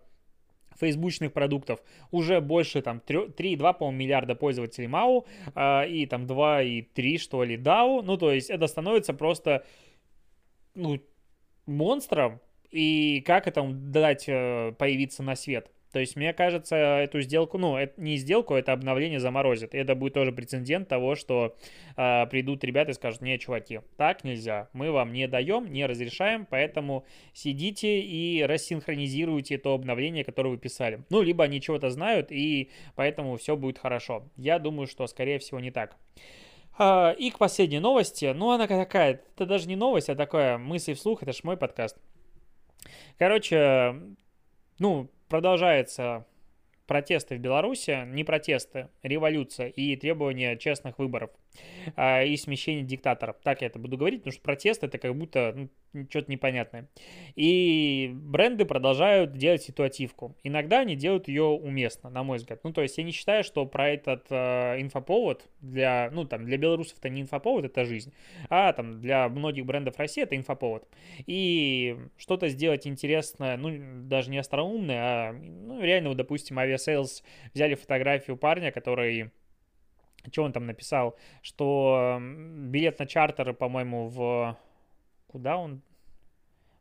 фейсбучных 0.80 1.34
продуктов 1.34 1.80
уже 2.12 2.40
больше 2.40 2.84
там 2.84 3.02
3,2, 3.04 3.58
по-моему, 3.74 3.98
миллиарда 3.98 4.36
пользователей 4.36 4.90
э, 5.56 5.90
и 5.90 6.06
там 6.06 6.26
2,3 6.26 7.18
что 7.18 7.44
ли 7.44 7.58
DAO, 7.58 8.04
ну 8.04 8.18
то 8.18 8.32
есть 8.32 8.52
это 8.52 8.68
становится 8.68 9.14
просто 9.14 9.66
ну, 10.76 11.00
монстром, 11.66 12.42
и 12.72 13.22
как 13.26 13.48
это 13.48 13.64
дать 13.64 14.26
э, 14.28 14.74
появиться 14.78 15.24
на 15.24 15.36
свет. 15.36 15.70
То 15.94 16.00
есть, 16.00 16.16
мне 16.16 16.34
кажется, 16.34 16.76
эту 16.76 17.22
сделку, 17.22 17.60
ну, 17.60 17.78
это 17.78 18.02
не 18.02 18.18
сделку, 18.18 18.56
это 18.56 18.74
обновление 18.74 19.20
заморозит. 19.20 19.76
Это 19.76 19.94
будет 19.94 20.16
тоже 20.16 20.32
прецедент 20.32 20.88
того, 20.88 21.14
что 21.14 21.56
э, 21.96 22.26
придут 22.26 22.64
ребята 22.64 22.92
и 22.92 22.94
скажут, 22.96 23.22
не, 23.22 23.38
чуваки, 23.38 23.82
так 23.96 24.24
нельзя, 24.24 24.70
мы 24.74 24.92
вам 24.92 25.14
не 25.14 25.28
даем, 25.28 25.72
не 25.72 25.86
разрешаем, 25.86 26.48
поэтому 26.50 27.06
сидите 27.34 28.02
и 28.02 28.42
рассинхронизируйте 28.42 29.60
то 29.60 29.76
обновление, 29.76 30.24
которое 30.24 30.50
вы 30.50 30.58
писали. 30.58 31.04
Ну, 31.12 31.22
либо 31.22 31.44
они 31.44 31.62
чего-то 31.62 31.92
знают, 31.92 32.32
и 32.32 32.72
поэтому 32.96 33.38
все 33.38 33.56
будет 33.56 33.78
хорошо. 33.78 34.24
Я 34.36 34.58
думаю, 34.58 34.88
что, 34.88 35.06
скорее 35.06 35.38
всего, 35.38 35.60
не 35.60 35.70
так. 35.70 35.96
А, 36.78 37.12
и 37.12 37.30
к 37.30 37.38
последней 37.38 37.80
новости. 37.80 38.32
Ну, 38.34 38.52
она 38.52 38.68
такая, 38.68 39.22
это 39.36 39.46
даже 39.46 39.68
не 39.68 39.76
новость, 39.76 40.10
а 40.10 40.16
такая 40.16 40.58
мысль 40.58 40.94
вслух, 40.94 41.24
это 41.24 41.34
ж 41.34 41.44
мой 41.44 41.58
подкаст. 41.58 41.98
Короче, 43.18 43.96
ну, 44.80 45.10
продолжается 45.30 46.26
протесты 46.88 47.36
в 47.36 47.40
Беларуси, 47.40 48.06
не 48.08 48.24
протесты, 48.24 48.90
революция 49.04 49.68
и 49.70 49.96
требования 49.96 50.58
честных 50.58 51.00
выборов 51.00 51.30
и 51.98 52.38
смещения 52.38 52.84
диктаторов. 52.84 53.38
Так 53.44 53.62
я 53.62 53.68
это 53.68 53.80
буду 53.80 53.98
говорить, 53.98 54.22
потому 54.22 54.34
что 54.34 54.42
протест 54.42 54.84
это 54.84 54.98
как 54.98 55.16
будто 55.16 55.54
ну, 55.94 56.08
что-то 56.10 56.32
непонятное. 56.32 56.90
И 57.36 58.12
бренды 58.14 58.66
продолжают 58.66 59.34
делать 59.38 59.62
ситуативку. 59.62 60.36
Иногда 60.44 60.80
они 60.80 60.96
делают 60.96 61.28
ее 61.28 61.44
уместно, 61.44 62.10
на 62.10 62.24
мой 62.24 62.38
взгляд. 62.38 62.64
Ну, 62.64 62.74
то 62.74 62.82
есть 62.82 62.98
я 62.98 63.04
не 63.04 63.12
считаю, 63.12 63.44
что 63.44 63.66
про 63.66 63.90
этот 63.90 64.26
э, 64.30 64.82
инфоповод 64.82 65.48
для, 65.62 66.10
ну, 66.12 66.26
там, 66.26 66.46
для 66.46 66.58
белорусов 66.58 66.98
это 66.98 67.10
не 67.10 67.22
инфоповод, 67.22 67.66
это 67.66 67.86
жизнь, 67.86 68.12
а 68.50 68.74
там 68.74 69.00
для 69.02 69.30
многих 69.30 69.66
брендов 69.66 69.98
России 69.98 70.24
это 70.24 70.36
инфоповод. 70.36 70.88
И 71.28 71.98
что-то 72.18 72.50
сделать 72.50 72.88
интересное, 72.88 73.56
ну, 73.58 74.08
даже 74.08 74.32
не 74.32 74.40
остроумное, 74.40 74.98
а, 75.00 75.34
ну, 75.34 75.82
реально, 75.82 76.10
вот, 76.10 76.18
допустим, 76.18 76.58
Aviasales 76.58 77.24
взяли 77.54 77.76
фотографию 77.76 78.38
парня, 78.38 78.72
который 78.72 79.32
что 80.32 80.44
он 80.44 80.54
там 80.54 80.66
написал, 80.66 81.16
что 81.42 82.20
билет 82.22 83.00
на 83.00 83.06
чартер, 83.06 83.54
по-моему, 83.54 84.08
в 84.08 84.58
куда 85.28 85.58
он? 85.58 85.82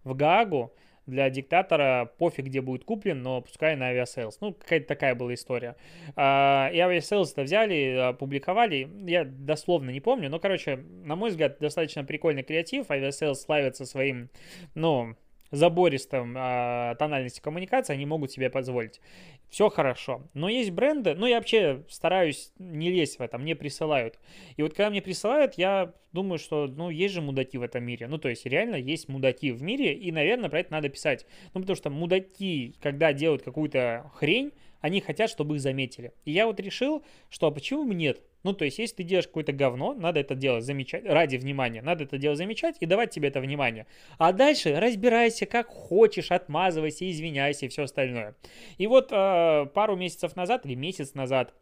В 0.04 0.14
Гаагу 0.14 0.72
для 1.06 1.28
диктатора 1.30 2.10
пофиг, 2.18 2.46
где 2.46 2.60
будет 2.60 2.84
куплен, 2.84 3.22
но 3.22 3.40
пускай 3.40 3.76
на 3.76 3.86
Aviasales. 3.86 4.40
Ну, 4.40 4.52
какая-то 4.52 4.86
такая 4.86 5.14
была 5.14 5.34
история. 5.34 5.76
А, 6.16 6.70
и 6.72 6.78
Aviasales 6.78 7.32
это 7.32 7.42
взяли, 7.42 7.96
опубликовали, 8.10 8.88
я 9.08 9.24
дословно 9.24 9.90
не 9.90 10.00
помню, 10.00 10.30
но, 10.30 10.38
короче, 10.38 10.76
на 10.76 11.16
мой 11.16 11.30
взгляд, 11.30 11.58
достаточно 11.58 12.04
прикольный 12.04 12.42
креатив. 12.42 12.90
Aviasales 12.90 13.40
славится 13.40 13.84
своим, 13.84 14.30
ну, 14.74 15.16
забористом 15.52 16.36
э, 16.36 16.96
тональности 16.98 17.40
коммуникации 17.40 17.92
они 17.92 18.06
могут 18.06 18.32
себе 18.32 18.50
позволить. 18.50 19.00
Все 19.48 19.68
хорошо. 19.68 20.22
Но 20.34 20.48
есть 20.48 20.70
бренды, 20.70 21.14
ну 21.14 21.26
я 21.26 21.36
вообще 21.36 21.84
стараюсь 21.88 22.52
не 22.58 22.90
лезть 22.90 23.18
в 23.18 23.22
это, 23.22 23.38
мне 23.38 23.54
присылают. 23.54 24.18
И 24.56 24.62
вот 24.62 24.72
когда 24.72 24.90
мне 24.90 25.02
присылают, 25.02 25.54
я 25.54 25.92
думаю, 26.12 26.38
что, 26.38 26.66
ну, 26.66 26.90
есть 26.90 27.14
же 27.14 27.20
мудаки 27.22 27.58
в 27.58 27.62
этом 27.62 27.84
мире. 27.84 28.06
Ну, 28.06 28.18
то 28.18 28.28
есть 28.28 28.46
реально 28.46 28.76
есть 28.76 29.08
мудаки 29.08 29.50
в 29.50 29.62
мире, 29.62 29.94
и, 29.94 30.12
наверное, 30.12 30.50
про 30.50 30.60
это 30.60 30.72
надо 30.72 30.88
писать. 30.88 31.26
Ну, 31.54 31.60
потому 31.60 31.76
что 31.76 31.90
мудаки, 31.90 32.74
когда 32.80 33.12
делают 33.12 33.42
какую-то 33.42 34.10
хрень, 34.14 34.52
они 34.82 35.00
хотят, 35.00 35.30
чтобы 35.30 35.54
их 35.54 35.62
заметили. 35.62 36.12
И 36.26 36.32
я 36.32 36.46
вот 36.46 36.60
решил, 36.60 37.02
что 37.30 37.46
а 37.46 37.50
почему 37.50 37.86
бы 37.86 37.94
нет? 37.94 38.20
Ну, 38.42 38.52
то 38.52 38.64
есть, 38.64 38.78
если 38.78 38.96
ты 38.96 39.02
делаешь 39.04 39.28
какое-то 39.28 39.52
говно, 39.52 39.94
надо 39.94 40.20
это 40.20 40.34
делать 40.34 40.64
замечать, 40.64 41.04
ради 41.06 41.36
внимания, 41.36 41.80
надо 41.80 42.04
это 42.04 42.18
дело 42.18 42.34
замечать 42.34 42.76
и 42.80 42.86
давать 42.86 43.10
тебе 43.10 43.28
это 43.28 43.40
внимание. 43.40 43.86
А 44.18 44.32
дальше 44.32 44.74
разбирайся 44.78 45.46
как 45.46 45.68
хочешь, 45.68 46.32
отмазывайся, 46.32 47.08
извиняйся 47.08 47.66
и 47.66 47.68
все 47.68 47.84
остальное. 47.84 48.34
И 48.78 48.86
вот 48.88 49.12
э, 49.12 49.66
пару 49.72 49.96
месяцев 49.96 50.34
назад 50.34 50.66
или 50.66 50.74
месяц 50.74 51.14
назад 51.14 51.54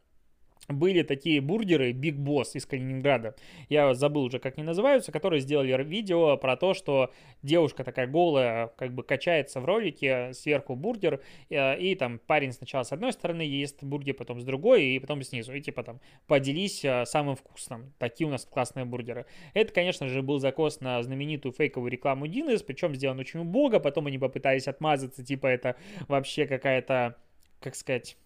были 0.68 1.02
такие 1.02 1.40
бургеры 1.40 1.92
Big 1.92 2.16
Boss 2.16 2.50
из 2.54 2.66
Калининграда. 2.66 3.34
Я 3.68 3.92
забыл 3.94 4.24
уже, 4.24 4.38
как 4.38 4.56
они 4.56 4.66
называются, 4.66 5.12
которые 5.12 5.40
сделали 5.40 5.70
видео 5.82 6.36
про 6.36 6.56
то, 6.56 6.74
что 6.74 7.12
девушка 7.42 7.84
такая 7.84 8.06
голая, 8.06 8.68
как 8.76 8.92
бы 8.92 9.02
качается 9.02 9.60
в 9.60 9.64
ролике, 9.64 10.32
сверху 10.32 10.74
бургер, 10.76 11.20
и, 11.48 11.54
э, 11.54 11.78
и 11.80 11.94
там 11.94 12.18
парень 12.18 12.52
сначала 12.52 12.82
с 12.82 12.92
одной 12.92 13.12
стороны 13.12 13.42
ест 13.42 13.82
бургер, 13.82 14.14
потом 14.14 14.40
с 14.40 14.44
другой, 14.44 14.84
и 14.84 14.98
потом 14.98 15.22
снизу. 15.22 15.54
И 15.54 15.60
типа 15.60 15.82
там 15.82 16.00
поделись 16.26 16.84
э, 16.84 17.04
самым 17.06 17.36
вкусным. 17.36 17.92
Такие 17.98 18.26
у 18.26 18.30
нас 18.30 18.44
классные 18.44 18.84
бургеры. 18.84 19.26
Это, 19.54 19.72
конечно 19.72 20.08
же, 20.08 20.22
был 20.22 20.38
закос 20.38 20.80
на 20.80 21.02
знаменитую 21.02 21.52
фейковую 21.52 21.90
рекламу 21.90 22.26
Динес, 22.26 22.62
причем 22.62 22.94
сделан 22.94 23.18
очень 23.18 23.40
убого, 23.40 23.78
потом 23.78 24.06
они 24.06 24.18
попытались 24.18 24.68
отмазаться, 24.68 25.24
типа 25.24 25.46
это 25.46 25.76
вообще 26.08 26.46
какая-то, 26.46 27.16
как 27.60 27.74
сказать 27.74 28.16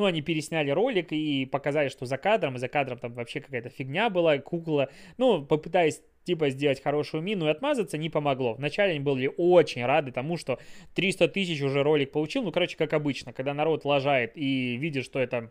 ну, 0.00 0.06
они 0.06 0.22
пересняли 0.22 0.70
ролик 0.70 1.12
и 1.12 1.44
показали, 1.44 1.90
что 1.90 2.06
за 2.06 2.16
кадром, 2.16 2.56
и 2.56 2.58
за 2.58 2.68
кадром 2.68 2.98
там 2.98 3.12
вообще 3.12 3.40
какая-то 3.40 3.68
фигня 3.68 4.08
была, 4.08 4.38
кукла. 4.38 4.88
Ну, 5.18 5.44
попытаясь 5.44 6.00
типа 6.24 6.48
сделать 6.48 6.82
хорошую 6.82 7.22
мину 7.22 7.46
и 7.46 7.50
отмазаться, 7.50 7.98
не 7.98 8.08
помогло. 8.08 8.54
Вначале 8.54 8.92
они 8.92 9.00
были 9.00 9.30
очень 9.36 9.84
рады 9.84 10.10
тому, 10.10 10.38
что 10.38 10.58
300 10.94 11.28
тысяч 11.28 11.60
уже 11.60 11.82
ролик 11.82 12.12
получил. 12.12 12.42
Ну, 12.42 12.50
короче, 12.50 12.78
как 12.78 12.94
обычно, 12.94 13.34
когда 13.34 13.52
народ 13.52 13.84
лажает 13.84 14.32
и 14.38 14.76
видит, 14.78 15.04
что 15.04 15.18
это 15.18 15.50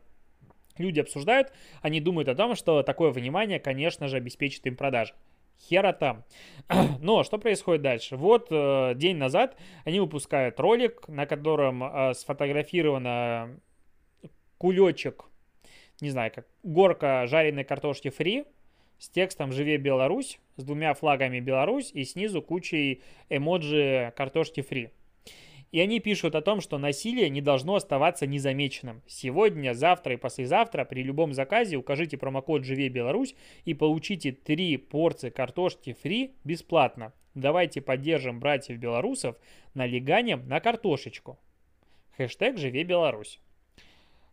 люди 0.80 1.00
обсуждают, 1.00 1.54
они 1.84 2.02
думают 2.02 2.28
о 2.28 2.34
том, 2.34 2.56
что 2.56 2.82
такое 2.82 3.12
внимание, 3.12 3.60
конечно 3.60 4.08
же, 4.08 4.18
обеспечит 4.18 4.66
им 4.66 4.76
продажи. 4.76 5.14
Хера 5.62 5.94
там. 5.94 6.24
Но 7.02 7.24
что 7.24 7.38
происходит 7.38 7.84
дальше? 7.84 8.16
Вот 8.16 8.48
э, 8.50 8.94
день 8.96 9.18
назад 9.18 9.58
они 9.86 10.00
выпускают 10.00 10.60
ролик, 10.60 11.08
на 11.08 11.28
котором 11.28 11.84
э, 11.84 12.14
сфотографирована 12.16 13.60
кулечек, 14.60 15.26
не 16.02 16.12
знаю, 16.12 16.32
как 16.34 16.46
горка 16.64 17.26
жареной 17.26 17.64
картошки 17.64 18.10
фри 18.10 18.46
с 19.00 19.10
текстом 19.10 19.52
«Живе 19.52 19.78
Беларусь», 19.78 20.40
с 20.58 20.64
двумя 20.64 20.94
флагами 20.94 21.40
Беларусь 21.40 21.92
и 21.94 22.04
снизу 22.04 22.42
кучей 22.42 23.02
эмоджи 23.30 24.14
картошки 24.16 24.62
фри. 24.62 24.92
И 25.72 25.80
они 25.80 26.00
пишут 26.00 26.36
о 26.36 26.42
том, 26.42 26.62
что 26.62 26.78
насилие 26.78 27.30
не 27.30 27.42
должно 27.42 27.76
оставаться 27.76 28.28
незамеченным. 28.28 29.02
Сегодня, 29.08 29.74
завтра 29.74 30.14
и 30.14 30.18
послезавтра 30.18 30.84
при 30.84 31.04
любом 31.04 31.34
заказе 31.34 31.78
укажите 31.78 32.18
промокод 32.18 32.64
«Живе 32.66 32.90
Беларусь» 32.90 33.36
и 33.66 33.74
получите 33.74 34.32
три 34.32 34.78
порции 34.78 35.30
картошки 35.30 35.94
фри 35.94 36.34
бесплатно. 36.44 37.14
Давайте 37.36 37.82
поддержим 37.82 38.40
братьев-белорусов 38.40 39.38
налеганием 39.74 40.48
на 40.48 40.60
картошечку. 40.60 41.40
Хэштег 42.18 42.58
«Живе 42.58 42.84
Беларусь». 42.84 43.40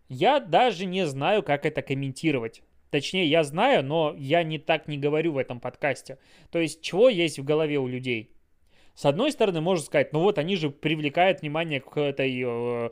Я 0.08 0.40
даже 0.40 0.86
не 0.86 1.06
знаю, 1.06 1.42
как 1.42 1.66
это 1.66 1.82
комментировать. 1.82 2.62
Точнее, 2.90 3.26
я 3.26 3.42
знаю, 3.42 3.84
но 3.84 4.14
я 4.16 4.42
не 4.42 4.58
так 4.58 4.88
не 4.88 4.98
говорю 4.98 5.32
в 5.32 5.38
этом 5.38 5.60
подкасте. 5.60 6.18
То 6.50 6.60
есть, 6.60 6.82
чего 6.82 7.08
есть 7.08 7.38
в 7.38 7.44
голове 7.44 7.78
у 7.78 7.86
людей? 7.86 8.30
С 8.94 9.04
одной 9.04 9.32
стороны, 9.32 9.60
можно 9.60 9.84
сказать, 9.84 10.12
ну 10.12 10.20
вот 10.20 10.38
они 10.38 10.56
же 10.56 10.70
привлекают 10.70 11.42
внимание 11.42 11.80
к 11.80 11.98
этой 12.00 12.42
э, 12.42 12.90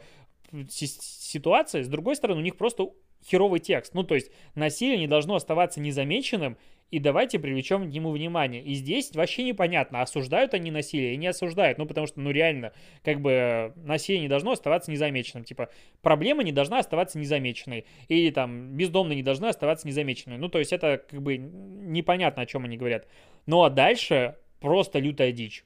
ситуации. 0.69 1.83
С 1.83 1.89
другой 1.89 2.17
стороны, 2.17 2.41
у 2.41 2.45
них 2.45 2.57
просто 2.57 2.91
херовый 3.27 3.61
текст. 3.61 3.95
Ну, 3.95 4.03
то 4.03 4.15
есть, 4.15 4.31
насилие 4.55 4.99
не 4.99 5.07
должно 5.07 5.37
оставаться 5.37 5.81
незамеченным, 5.81 6.59
и 6.91 6.99
давайте 6.99 7.39
привлечем 7.39 7.91
к 7.91 7.93
нему 7.93 8.11
внимание. 8.11 8.63
И 8.63 8.75
здесь 8.75 9.11
вообще 9.15 9.43
непонятно, 9.43 10.03
осуждают 10.03 10.55
они 10.55 10.71
насилие 10.71 11.11
или 11.11 11.17
не 11.17 11.27
осуждают, 11.27 11.79
ну, 11.79 11.87
потому 11.87 12.07
что, 12.07 12.21
ну, 12.21 12.31
реально, 12.31 12.73
как 13.03 13.21
бы 13.21 13.73
насилие 13.77 14.23
не 14.23 14.29
должно 14.29 14.53
оставаться 14.53 14.91
незамеченным, 14.91 15.45
типа, 15.45 15.71
проблема 16.03 16.43
не 16.43 16.53
должна 16.53 16.79
оставаться 16.79 17.19
незамеченной, 17.19 17.87
или 18.09 18.31
там 18.31 18.77
бездомные 18.77 19.17
не 19.17 19.23
должны 19.23 19.47
оставаться 19.47 19.87
незамеченными, 19.87 20.39
ну, 20.39 20.49
то 20.49 20.59
есть 20.59 20.73
это 20.73 21.03
как 21.09 21.21
бы 21.21 21.37
непонятно, 21.37 22.43
о 22.43 22.47
чем 22.47 22.65
они 22.65 22.77
говорят. 22.77 23.09
Ну, 23.47 23.63
а 23.65 23.71
дальше 23.71 24.37
просто 24.61 24.99
лютая 24.99 25.33
дичь. 25.33 25.65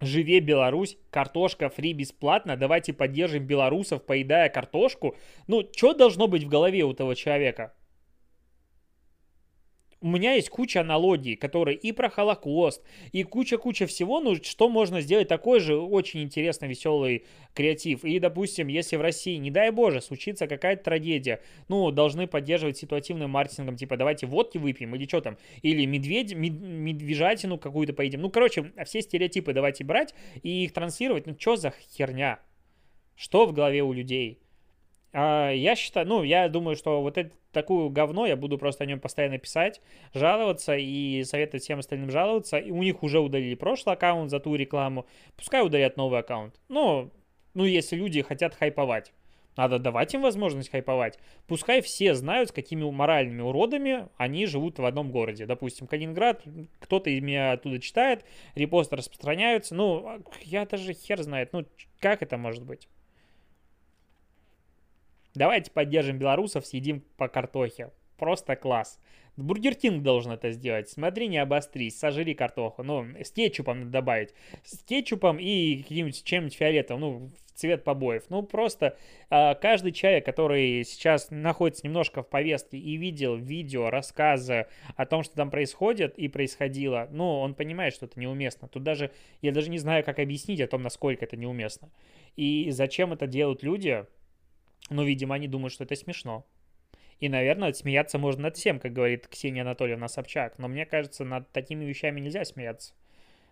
Живе 0.00 0.40
Беларусь, 0.40 0.98
картошка 1.10 1.70
фри 1.70 1.94
бесплатно, 1.94 2.56
давайте 2.56 2.92
поддержим 2.92 3.46
белорусов, 3.46 4.04
поедая 4.04 4.50
картошку. 4.50 5.16
Ну, 5.46 5.66
что 5.74 5.94
должно 5.94 6.26
быть 6.26 6.44
в 6.44 6.48
голове 6.48 6.82
у 6.82 6.92
того 6.92 7.14
человека? 7.14 7.72
У 10.00 10.08
меня 10.08 10.34
есть 10.34 10.50
куча 10.50 10.80
аналогий, 10.80 11.36
которые 11.36 11.76
и 11.76 11.92
про 11.92 12.10
Холокост, 12.10 12.82
и 13.12 13.22
куча-куча 13.22 13.86
всего, 13.86 14.20
ну, 14.20 14.36
что 14.36 14.68
можно 14.68 15.00
сделать 15.00 15.28
такой 15.28 15.60
же 15.60 15.76
очень 15.76 16.22
интересный, 16.22 16.68
веселый 16.68 17.24
креатив. 17.54 18.04
И, 18.04 18.18
допустим, 18.18 18.68
если 18.68 18.96
в 18.96 19.00
России, 19.00 19.36
не 19.36 19.50
дай 19.50 19.70
боже, 19.70 20.00
случится 20.00 20.46
какая-то 20.46 20.84
трагедия, 20.84 21.40
ну, 21.68 21.90
должны 21.90 22.26
поддерживать 22.26 22.76
ситуативным 22.76 23.30
маркетингом, 23.30 23.76
типа, 23.76 23.96
давайте 23.96 24.26
водки 24.26 24.58
выпьем, 24.58 24.94
или 24.94 25.06
что 25.06 25.20
там, 25.20 25.38
или 25.62 25.86
медведь, 25.86 26.34
мед, 26.34 26.52
медвежатину 26.52 27.58
какую-то 27.58 27.92
поедим. 27.92 28.20
Ну, 28.20 28.30
короче, 28.30 28.72
все 28.84 29.00
стереотипы 29.00 29.52
давайте 29.52 29.84
брать 29.84 30.14
и 30.42 30.64
их 30.64 30.72
транслировать. 30.72 31.26
Ну, 31.26 31.36
что 31.38 31.56
за 31.56 31.72
херня? 31.96 32.40
Что 33.14 33.46
в 33.46 33.52
голове 33.52 33.82
у 33.82 33.92
людей? 33.92 34.40
А, 35.18 35.50
я 35.50 35.74
считаю, 35.76 36.06
ну, 36.06 36.22
я 36.22 36.46
думаю, 36.50 36.76
что 36.76 37.00
вот 37.00 37.16
это 37.16 37.30
такую 37.50 37.88
говно, 37.88 38.26
я 38.26 38.36
буду 38.36 38.58
просто 38.58 38.84
о 38.84 38.86
нем 38.86 39.00
постоянно 39.00 39.38
писать, 39.38 39.80
жаловаться 40.12 40.76
и 40.76 41.24
советовать 41.24 41.62
всем 41.62 41.78
остальным 41.78 42.10
жаловаться. 42.10 42.58
И 42.58 42.70
у 42.70 42.82
них 42.82 43.02
уже 43.02 43.18
удалили 43.18 43.54
прошлый 43.54 43.94
аккаунт 43.94 44.30
за 44.30 44.40
ту 44.40 44.54
рекламу, 44.56 45.06
пускай 45.34 45.64
удалят 45.64 45.96
новый 45.96 46.20
аккаунт. 46.20 46.60
Ну, 46.68 47.10
Ну, 47.54 47.64
если 47.64 47.96
люди 47.96 48.20
хотят 48.20 48.54
хайповать. 48.54 49.14
Надо 49.56 49.78
давать 49.78 50.12
им 50.12 50.20
возможность 50.20 50.70
хайповать. 50.70 51.18
Пускай 51.46 51.80
все 51.80 52.14
знают, 52.14 52.50
с 52.50 52.52
какими 52.52 52.84
моральными 52.84 53.40
уродами 53.40 54.08
они 54.18 54.44
живут 54.44 54.78
в 54.78 54.84
одном 54.84 55.10
городе. 55.10 55.46
Допустим, 55.46 55.86
Калининград, 55.86 56.42
кто-то 56.78 57.08
меня 57.08 57.52
оттуда 57.52 57.80
читает, 57.80 58.26
репосты 58.54 58.96
распространяются. 58.96 59.74
Ну, 59.74 60.22
я 60.42 60.66
даже 60.66 60.92
хер 60.92 61.22
знает, 61.22 61.54
ну, 61.54 61.64
как 62.00 62.22
это 62.22 62.36
может 62.36 62.64
быть? 62.64 62.86
Давайте 65.36 65.70
поддержим 65.70 66.18
белорусов, 66.18 66.66
съедим 66.66 67.04
по 67.16 67.28
картохе. 67.28 67.90
Просто 68.16 68.56
класс. 68.56 68.98
Бургер 69.36 69.74
Кинг 69.74 70.02
должен 70.02 70.32
это 70.32 70.50
сделать. 70.50 70.88
Смотри, 70.88 71.28
не 71.28 71.36
обострись, 71.36 71.98
сожри 71.98 72.34
картоху. 72.34 72.82
Ну, 72.82 73.06
с 73.22 73.30
кетчупом 73.30 73.80
надо 73.80 73.90
добавить. 73.90 74.30
С 74.64 74.82
кетчупом 74.82 75.38
и 75.38 75.82
каким-нибудь 75.82 76.24
чем-нибудь 76.24 76.56
фиолетовым. 76.56 77.00
Ну, 77.00 77.30
цвет 77.54 77.84
побоев. 77.84 78.24
Ну, 78.30 78.42
просто 78.42 78.96
э, 79.30 79.54
каждый 79.56 79.92
человек, 79.92 80.24
который 80.24 80.84
сейчас 80.84 81.30
находится 81.30 81.86
немножко 81.86 82.22
в 82.22 82.28
повестке 82.28 82.78
и 82.78 82.96
видел 82.96 83.36
видео, 83.36 83.90
рассказы 83.90 84.66
о 84.94 85.06
том, 85.06 85.22
что 85.22 85.34
там 85.34 85.50
происходит 85.50 86.18
и 86.18 86.28
происходило, 86.28 87.08
ну, 87.10 87.40
он 87.40 87.54
понимает, 87.54 87.94
что 87.94 88.06
это 88.06 88.18
неуместно. 88.20 88.68
Тут 88.68 88.82
даже, 88.82 89.10
я 89.42 89.52
даже 89.52 89.70
не 89.70 89.78
знаю, 89.78 90.04
как 90.04 90.18
объяснить 90.18 90.60
о 90.60 90.66
том, 90.66 90.82
насколько 90.82 91.24
это 91.24 91.36
неуместно. 91.36 91.90
И 92.36 92.70
зачем 92.70 93.12
это 93.12 93.26
делают 93.26 93.62
люди, 93.62 94.06
ну, 94.90 95.04
видимо, 95.04 95.34
они 95.34 95.48
думают, 95.48 95.72
что 95.72 95.84
это 95.84 95.96
смешно. 95.96 96.46
И, 97.18 97.28
наверное, 97.28 97.72
смеяться 97.72 98.18
можно 98.18 98.44
над 98.44 98.56
всем, 98.56 98.78
как 98.78 98.92
говорит 98.92 99.26
Ксения 99.26 99.62
Анатольевна 99.62 100.08
Собчак. 100.08 100.58
Но 100.58 100.68
мне 100.68 100.84
кажется, 100.84 101.24
над 101.24 101.50
такими 101.50 101.84
вещами 101.84 102.20
нельзя 102.20 102.44
смеяться. 102.44 102.94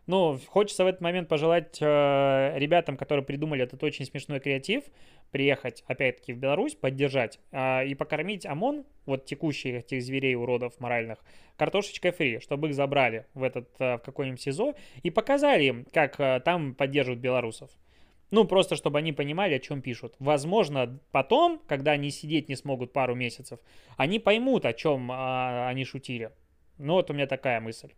Ну, 0.07 0.38
хочется 0.49 0.85
в 0.85 0.87
этот 0.87 1.01
момент 1.01 1.29
пожелать 1.31 1.79
э, 1.81 2.53
ребятам, 2.59 2.99
которые 2.99 3.25
придумали 3.25 3.62
этот 3.62 3.83
очень 3.83 4.05
смешной 4.05 4.38
креатив, 4.38 4.85
приехать, 5.31 5.83
опять-таки, 5.87 6.35
в 6.35 6.37
Беларусь, 6.37 6.75
поддержать 6.75 7.40
э, 7.53 7.87
и 7.87 7.94
покормить 7.94 8.44
ОМОН, 8.44 8.85
вот 9.07 9.25
текущих 9.25 9.77
этих 9.77 10.03
зверей, 10.03 10.35
уродов 10.35 10.79
моральных, 10.79 11.25
картошечкой 11.57 12.11
фри, 12.11 12.38
чтобы 12.40 12.68
их 12.68 12.75
забрали 12.75 13.25
в 13.33 13.42
этот, 13.42 13.70
э, 13.79 13.97
в 13.97 14.01
какой-нибудь 14.01 14.42
СИЗО 14.42 14.75
и 15.03 15.09
показали 15.09 15.64
им, 15.64 15.87
как 15.90 16.20
э, 16.20 16.40
там 16.44 16.75
поддерживают 16.75 17.23
белорусов. 17.23 17.70
Ну, 18.31 18.45
просто 18.45 18.77
чтобы 18.77 18.99
они 18.99 19.13
понимали, 19.13 19.55
о 19.55 19.61
чем 19.61 19.81
пишут. 19.81 20.15
Возможно, 20.19 20.99
потом, 21.13 21.61
когда 21.67 21.93
они 21.93 22.11
сидеть 22.11 22.49
не 22.49 22.57
смогут 22.57 22.93
пару 22.93 23.15
месяцев, 23.15 23.61
они 23.97 24.19
поймут, 24.19 24.65
о 24.65 24.73
чем 24.73 25.11
а, 25.13 25.69
они 25.69 25.85
шутили. 25.85 26.31
Ну, 26.79 26.95
вот 26.95 27.11
у 27.11 27.15
меня 27.15 27.27
такая 27.27 27.61
мысль. 27.61 27.93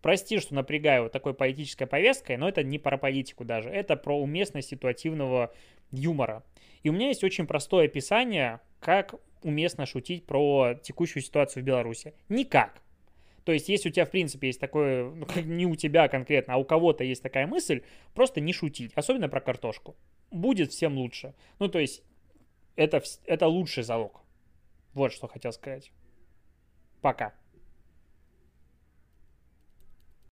Прости, 0.00 0.38
что 0.38 0.54
напрягаю 0.54 1.04
вот 1.04 1.12
такой 1.12 1.34
политической 1.34 1.86
повесткой, 1.86 2.36
но 2.36 2.48
это 2.48 2.62
не 2.62 2.78
про 2.78 2.98
политику 2.98 3.44
даже. 3.44 3.70
Это 3.70 3.96
про 3.96 4.18
уместность 4.20 4.68
ситуативного 4.68 5.52
юмора. 5.90 6.44
И 6.82 6.90
у 6.90 6.92
меня 6.92 7.08
есть 7.08 7.24
очень 7.24 7.46
простое 7.46 7.86
описание, 7.86 8.60
как 8.80 9.14
уместно 9.42 9.86
шутить 9.86 10.26
про 10.26 10.74
текущую 10.82 11.22
ситуацию 11.22 11.62
в 11.62 11.66
Беларуси. 11.66 12.14
Никак. 12.28 12.83
То 13.44 13.52
есть, 13.52 13.68
если 13.68 13.90
у 13.90 13.92
тебя, 13.92 14.06
в 14.06 14.10
принципе, 14.10 14.46
есть 14.48 14.60
такое, 14.60 15.10
ну, 15.10 15.26
не 15.42 15.66
у 15.66 15.76
тебя 15.76 16.08
конкретно, 16.08 16.54
а 16.54 16.56
у 16.56 16.64
кого-то 16.64 17.04
есть 17.04 17.22
такая 17.22 17.46
мысль, 17.46 17.82
просто 18.14 18.40
не 18.40 18.52
шутить, 18.52 18.92
особенно 18.94 19.28
про 19.28 19.40
картошку. 19.40 19.96
Будет 20.30 20.72
всем 20.72 20.96
лучше. 20.96 21.34
Ну, 21.58 21.68
то 21.68 21.78
есть, 21.78 22.02
это, 22.76 23.02
это 23.26 23.46
лучший 23.46 23.82
залог. 23.82 24.22
Вот 24.94 25.12
что 25.12 25.28
хотел 25.28 25.52
сказать. 25.52 25.92
Пока. 27.02 27.34